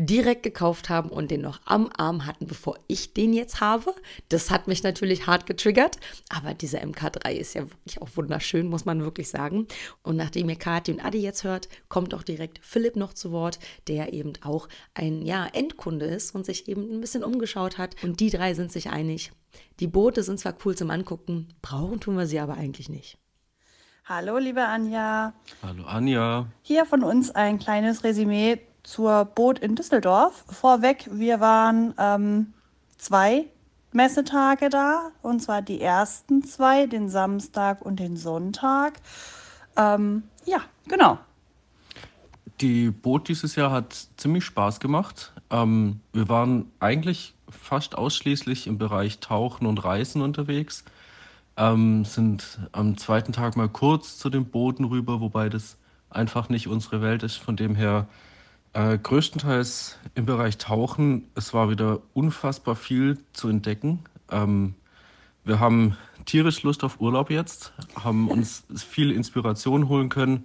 [0.06, 3.94] direkt gekauft haben und den noch am Arm hatten, bevor ich den jetzt habe.
[4.30, 5.98] Das hat mich natürlich hart getriggert,
[6.30, 9.66] aber dieser MK3 ist ja wirklich auch wunderschön, muss man wirklich sagen.
[10.02, 13.58] Und nachdem ihr Kathi und Adi jetzt hört, kommt auch direkt Philipp noch zu Wort,
[13.88, 17.94] der eben auch ein ja, Endkunde ist und sich eben ein bisschen umgeschaut hat.
[18.02, 19.32] Und die drei sind sich einig.
[19.80, 23.18] Die Boote sind zwar cool zum Angucken, brauchen tun wir sie aber eigentlich nicht.
[24.06, 25.34] Hallo, liebe Anja.
[25.62, 26.46] Hallo, Anja.
[26.62, 28.58] Hier von uns ein kleines Resümee
[28.90, 30.44] zur Boot in Düsseldorf.
[30.48, 32.52] Vorweg, wir waren ähm,
[32.98, 33.46] zwei
[33.92, 38.94] Messetage da, und zwar die ersten zwei, den Samstag und den Sonntag.
[39.76, 41.18] Ähm, ja, genau.
[42.60, 45.34] Die Boot dieses Jahr hat ziemlich Spaß gemacht.
[45.50, 50.84] Ähm, wir waren eigentlich fast ausschließlich im Bereich Tauchen und Reisen unterwegs.
[51.56, 55.76] Ähm, sind am zweiten Tag mal kurz zu den Booten rüber, wobei das
[56.10, 57.36] einfach nicht unsere Welt ist.
[57.36, 58.08] Von dem her
[58.72, 61.28] äh, größtenteils im Bereich Tauchen.
[61.34, 64.00] Es war wieder unfassbar viel zu entdecken.
[64.30, 64.74] Ähm,
[65.44, 65.96] wir haben
[66.26, 70.44] tierisch Lust auf Urlaub jetzt, haben uns viel Inspiration holen können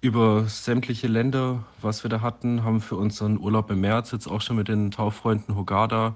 [0.00, 4.40] über sämtliche Länder, was wir da hatten, haben für unseren Urlaub im März jetzt auch
[4.40, 6.14] schon mit den Tauffreunden Hogada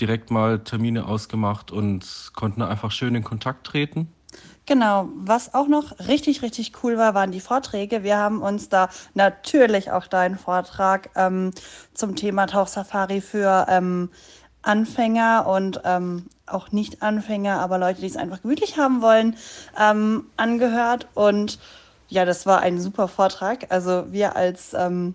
[0.00, 4.08] direkt mal Termine ausgemacht und konnten einfach schön in Kontakt treten.
[4.66, 8.04] Genau, was auch noch richtig, richtig cool war, waren die Vorträge.
[8.04, 11.50] Wir haben uns da natürlich auch deinen Vortrag ähm,
[11.92, 14.10] zum Thema Tauchsafari für ähm,
[14.62, 19.36] Anfänger und ähm, auch Nicht-Anfänger, aber Leute, die es einfach gemütlich haben wollen,
[19.78, 21.08] ähm, angehört.
[21.14, 21.58] Und
[22.08, 23.66] ja, das war ein super Vortrag.
[23.72, 25.14] Also wir als ähm,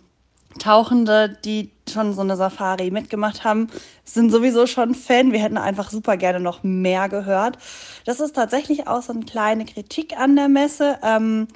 [0.59, 3.67] Tauchende, die schon so eine Safari mitgemacht haben,
[4.03, 5.31] sind sowieso schon Fan.
[5.31, 7.57] Wir hätten einfach super gerne noch mehr gehört.
[8.05, 10.97] Das ist tatsächlich auch so eine kleine Kritik an der Messe.
[11.03, 11.47] Ähm,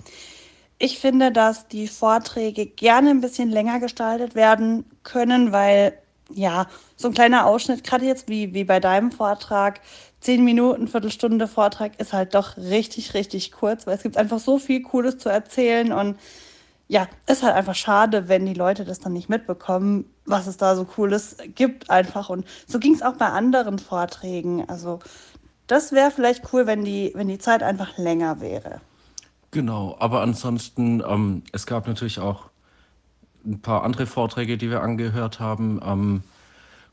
[0.78, 5.93] ich finde, dass die Vorträge gerne ein bisschen länger gestaltet werden können, weil
[6.32, 9.82] ja, so ein kleiner Ausschnitt, gerade jetzt wie, wie bei deinem Vortrag,
[10.20, 14.60] zehn Minuten, Viertelstunde Vortrag ist halt doch richtig, richtig kurz, weil es gibt einfach so
[14.60, 16.18] viel Cooles zu erzählen und
[16.90, 20.76] ja, ist halt einfach schade, wenn die Leute das dann nicht mitbekommen, was es da
[20.76, 22.30] so Cooles gibt einfach.
[22.30, 24.68] Und so ging es auch bei anderen Vorträgen.
[24.68, 25.00] Also
[25.68, 28.82] das wäre vielleicht cool, wenn die, wenn die Zeit einfach länger wäre.
[29.52, 32.50] Genau, aber ansonsten, ähm, es gab natürlich auch
[33.46, 36.24] ein paar andere Vorträge, die wir angehört haben, ähm,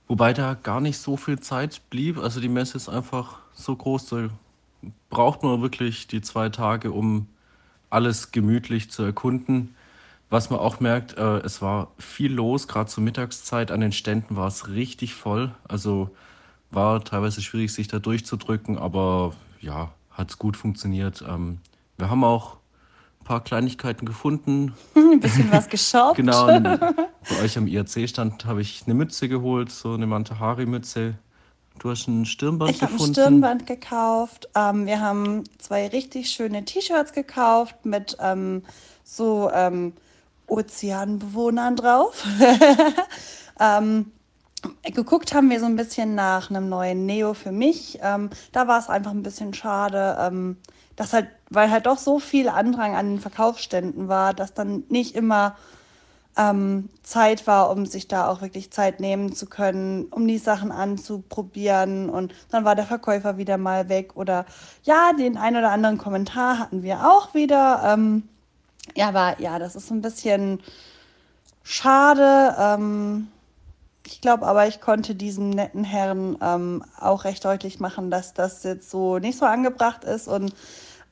[0.08, 2.18] wobei da gar nicht so viel Zeit blieb.
[2.18, 4.28] Also die Messe ist einfach so groß, da
[5.08, 7.28] braucht man wirklich die zwei Tage, um
[7.88, 9.74] alles gemütlich zu erkunden.
[10.28, 13.70] Was man auch merkt, äh, es war viel los, gerade zur Mittagszeit.
[13.70, 15.54] An den Ständen war es richtig voll.
[15.68, 16.10] Also
[16.70, 21.24] war teilweise schwierig, sich da durchzudrücken, aber ja, hat es gut funktioniert.
[21.26, 21.58] Ähm,
[21.96, 22.56] wir haben auch
[23.20, 24.74] ein paar Kleinigkeiten gefunden.
[24.96, 26.16] Ein bisschen was geshoppt.
[26.16, 26.46] genau.
[26.60, 31.14] Bei euch am IRC-Stand habe ich eine Mütze geholt, so eine Mantahari-Mütze.
[31.78, 32.96] Du hast ein Stirnband ich gefunden.
[32.96, 34.48] Ich habe ein Stirnband gekauft.
[34.56, 38.62] Ähm, wir haben zwei richtig schöne T-Shirts gekauft mit ähm,
[39.04, 39.92] so ähm,
[40.46, 42.24] Ozeanbewohnern drauf.
[43.60, 44.12] ähm,
[44.82, 47.98] geguckt haben wir so ein bisschen nach einem neuen Neo für mich.
[48.02, 50.56] Ähm, da war es einfach ein bisschen schade, ähm,
[50.96, 55.14] dass halt, weil halt doch so viel Andrang an den Verkaufsständen war, dass dann nicht
[55.14, 55.56] immer
[56.36, 60.70] ähm, Zeit war, um sich da auch wirklich Zeit nehmen zu können, um die Sachen
[60.70, 62.10] anzuprobieren.
[62.10, 64.16] Und dann war der Verkäufer wieder mal weg.
[64.16, 64.44] Oder
[64.82, 67.82] ja, den ein oder anderen Kommentar hatten wir auch wieder.
[67.86, 68.28] Ähm,
[68.94, 70.60] ja, aber ja, das ist ein bisschen
[71.62, 72.54] schade.
[72.58, 73.28] Ähm,
[74.06, 78.62] ich glaube aber, ich konnte diesem netten Herrn ähm, auch recht deutlich machen, dass das
[78.62, 80.54] jetzt so nicht so angebracht ist und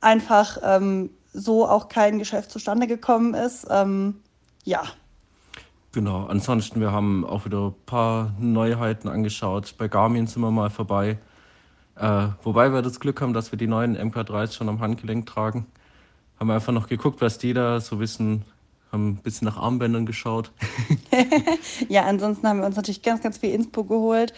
[0.01, 3.67] einfach ähm, so auch kein Geschäft zustande gekommen ist.
[3.71, 4.21] Ähm,
[4.65, 4.83] ja,
[5.95, 9.77] Genau, ansonsten, wir haben auch wieder ein paar Neuheiten angeschaut.
[9.79, 11.19] Bei Garmin sind wir mal vorbei.
[11.95, 15.67] Äh, wobei wir das Glück haben, dass wir die neuen MK3s schon am Handgelenk tragen.
[16.45, 18.45] Haben einfach noch geguckt, was die da so wissen.
[18.93, 20.53] Haben ein bisschen nach Armbändern geschaut.
[21.89, 24.35] ja, ansonsten haben wir uns natürlich ganz, ganz viel Inspo geholt.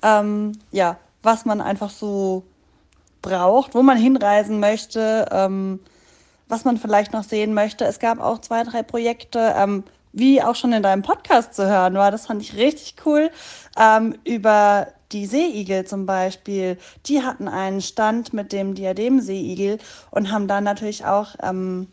[0.00, 2.44] Ähm, ja, was man einfach so
[3.20, 5.80] braucht, wo man hinreisen möchte, ähm,
[6.48, 7.84] was man vielleicht noch sehen möchte.
[7.84, 9.52] Es gab auch zwei, drei Projekte.
[9.54, 9.84] Ähm,
[10.14, 12.10] wie auch schon in deinem Podcast zu hören war.
[12.10, 13.30] Das fand ich richtig cool.
[13.78, 19.78] Ähm, über die Seeigel zum Beispiel, die hatten einen Stand mit dem Diadem-Seeigel
[20.10, 21.88] und haben dann natürlich auch ähm,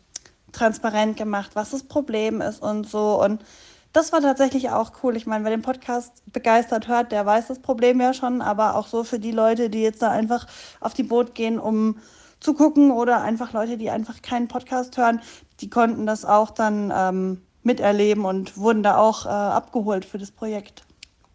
[0.52, 3.22] transparent gemacht, was das Problem ist und so.
[3.22, 3.44] Und
[3.92, 5.16] das war tatsächlich auch cool.
[5.16, 8.86] Ich meine, wer den Podcast begeistert hört, der weiß das Problem ja schon, aber auch
[8.86, 10.46] so für die Leute, die jetzt da einfach
[10.80, 11.96] auf die Boot gehen, um
[12.40, 15.20] zu gucken oder einfach Leute, die einfach keinen Podcast hören,
[15.60, 20.30] die konnten das auch dann ähm, miterleben und wurden da auch äh, abgeholt für das
[20.30, 20.84] Projekt.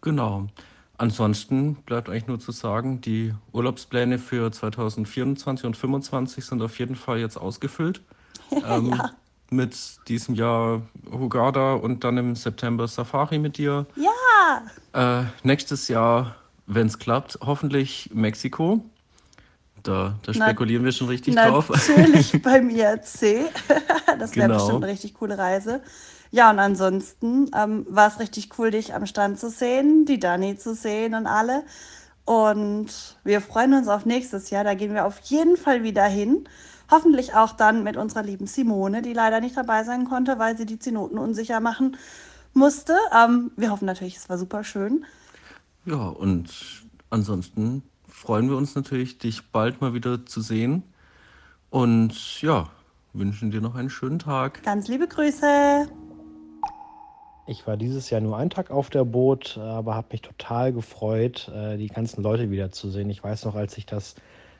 [0.00, 0.46] Genau.
[0.96, 6.94] Ansonsten bleibt eigentlich nur zu sagen, die Urlaubspläne für 2024 und 2025 sind auf jeden
[6.94, 8.00] Fall jetzt ausgefüllt.
[8.50, 9.10] ähm, ja.
[9.50, 9.76] Mit
[10.08, 13.86] diesem Jahr Hugada und dann im September Safari mit dir.
[13.94, 15.20] Ja!
[15.20, 16.36] Äh, nächstes Jahr,
[16.66, 18.84] wenn es klappt, hoffentlich Mexiko.
[19.82, 21.68] Da, da spekulieren Na, wir schon richtig natürlich drauf.
[21.68, 23.52] Natürlich beim IRC.
[24.18, 24.54] das wäre genau.
[24.54, 25.82] bestimmt eine richtig coole Reise.
[26.34, 30.58] Ja, und ansonsten ähm, war es richtig cool, dich am Stand zu sehen, die Dani
[30.58, 31.62] zu sehen und alle.
[32.24, 32.88] Und
[33.22, 34.64] wir freuen uns auf nächstes Jahr.
[34.64, 36.48] Da gehen wir auf jeden Fall wieder hin.
[36.90, 40.66] Hoffentlich auch dann mit unserer lieben Simone, die leider nicht dabei sein konnte, weil sie
[40.66, 41.96] die Zenoten unsicher machen
[42.52, 42.96] musste.
[43.16, 45.04] Ähm, wir hoffen natürlich, es war super schön.
[45.84, 46.50] Ja, und
[47.10, 50.82] ansonsten freuen wir uns natürlich, dich bald mal wieder zu sehen.
[51.70, 52.70] Und ja,
[53.12, 54.64] wünschen dir noch einen schönen Tag.
[54.64, 55.86] Ganz liebe Grüße.
[57.46, 61.50] Ich war dieses Jahr nur einen Tag auf der Boot, aber habe mich total gefreut,
[61.54, 63.10] äh, die ganzen Leute wiederzusehen.
[63.10, 64.14] Ich weiß noch, als ich das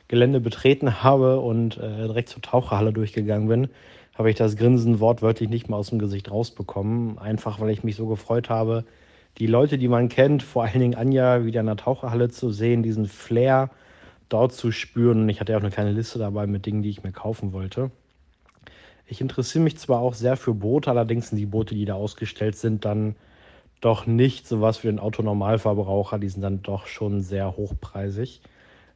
[0.07, 3.69] Gelände betreten habe und äh, direkt zur Taucherhalle durchgegangen bin,
[4.13, 7.17] habe ich das Grinsen wortwörtlich nicht mehr aus dem Gesicht rausbekommen.
[7.17, 8.85] Einfach weil ich mich so gefreut habe,
[9.39, 12.83] die Leute, die man kennt, vor allen Dingen Anja, wieder in der Taucherhalle zu sehen,
[12.83, 13.71] diesen Flair
[14.29, 15.27] dort zu spüren.
[15.27, 17.89] Ich hatte ja auch eine kleine Liste dabei mit Dingen, die ich mir kaufen wollte.
[19.07, 22.55] Ich interessiere mich zwar auch sehr für Boote, allerdings sind die Boote, die da ausgestellt
[22.55, 23.15] sind, dann
[23.81, 26.17] doch nicht sowas für den Autonormalverbraucher.
[26.17, 28.41] Die sind dann doch schon sehr hochpreisig.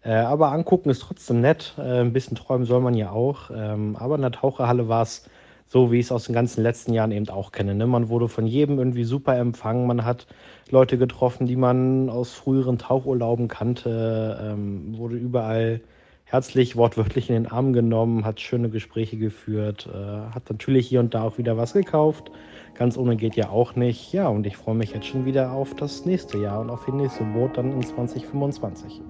[0.01, 1.75] Äh, aber angucken ist trotzdem nett.
[1.77, 3.51] Äh, ein bisschen träumen soll man ja auch.
[3.53, 5.29] Ähm, aber in der Taucherhalle war es
[5.67, 7.75] so, wie ich es aus den ganzen letzten Jahren eben auch kenne.
[7.75, 7.85] Ne?
[7.85, 9.85] Man wurde von jedem irgendwie super empfangen.
[9.85, 10.25] Man hat
[10.71, 14.39] Leute getroffen, die man aus früheren Tauchurlauben kannte.
[14.41, 15.81] Ähm, wurde überall
[16.29, 19.97] herzlich wortwörtlich in den Arm genommen, hat schöne Gespräche geführt, äh,
[20.33, 22.31] hat natürlich hier und da auch wieder was gekauft.
[22.75, 24.13] Ganz ohne geht ja auch nicht.
[24.13, 26.91] Ja, und ich freue mich jetzt schon wieder auf das nächste Jahr und auf die
[26.91, 29.01] nächste Boot dann in 2025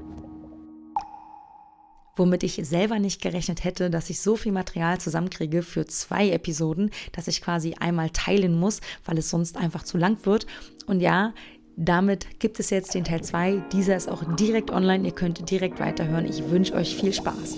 [2.19, 6.91] womit ich selber nicht gerechnet hätte, dass ich so viel Material zusammenkriege für zwei Episoden,
[7.13, 10.45] dass ich quasi einmal teilen muss, weil es sonst einfach zu lang wird.
[10.85, 11.33] Und ja,
[11.81, 13.63] damit gibt es jetzt den Teil 2.
[13.71, 15.05] Dieser ist auch direkt online.
[15.05, 16.25] Ihr könnt direkt weiterhören.
[16.25, 17.55] Ich wünsche euch viel Spaß.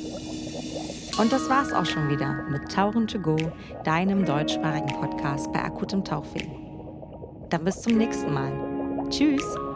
[1.20, 3.36] Und das war's auch schon wieder mit Tauchen to Go,
[3.84, 6.46] deinem deutschsprachigen Podcast bei akutem Tauchweh.
[7.50, 8.52] Dann bis zum nächsten Mal.
[9.10, 9.71] Tschüss!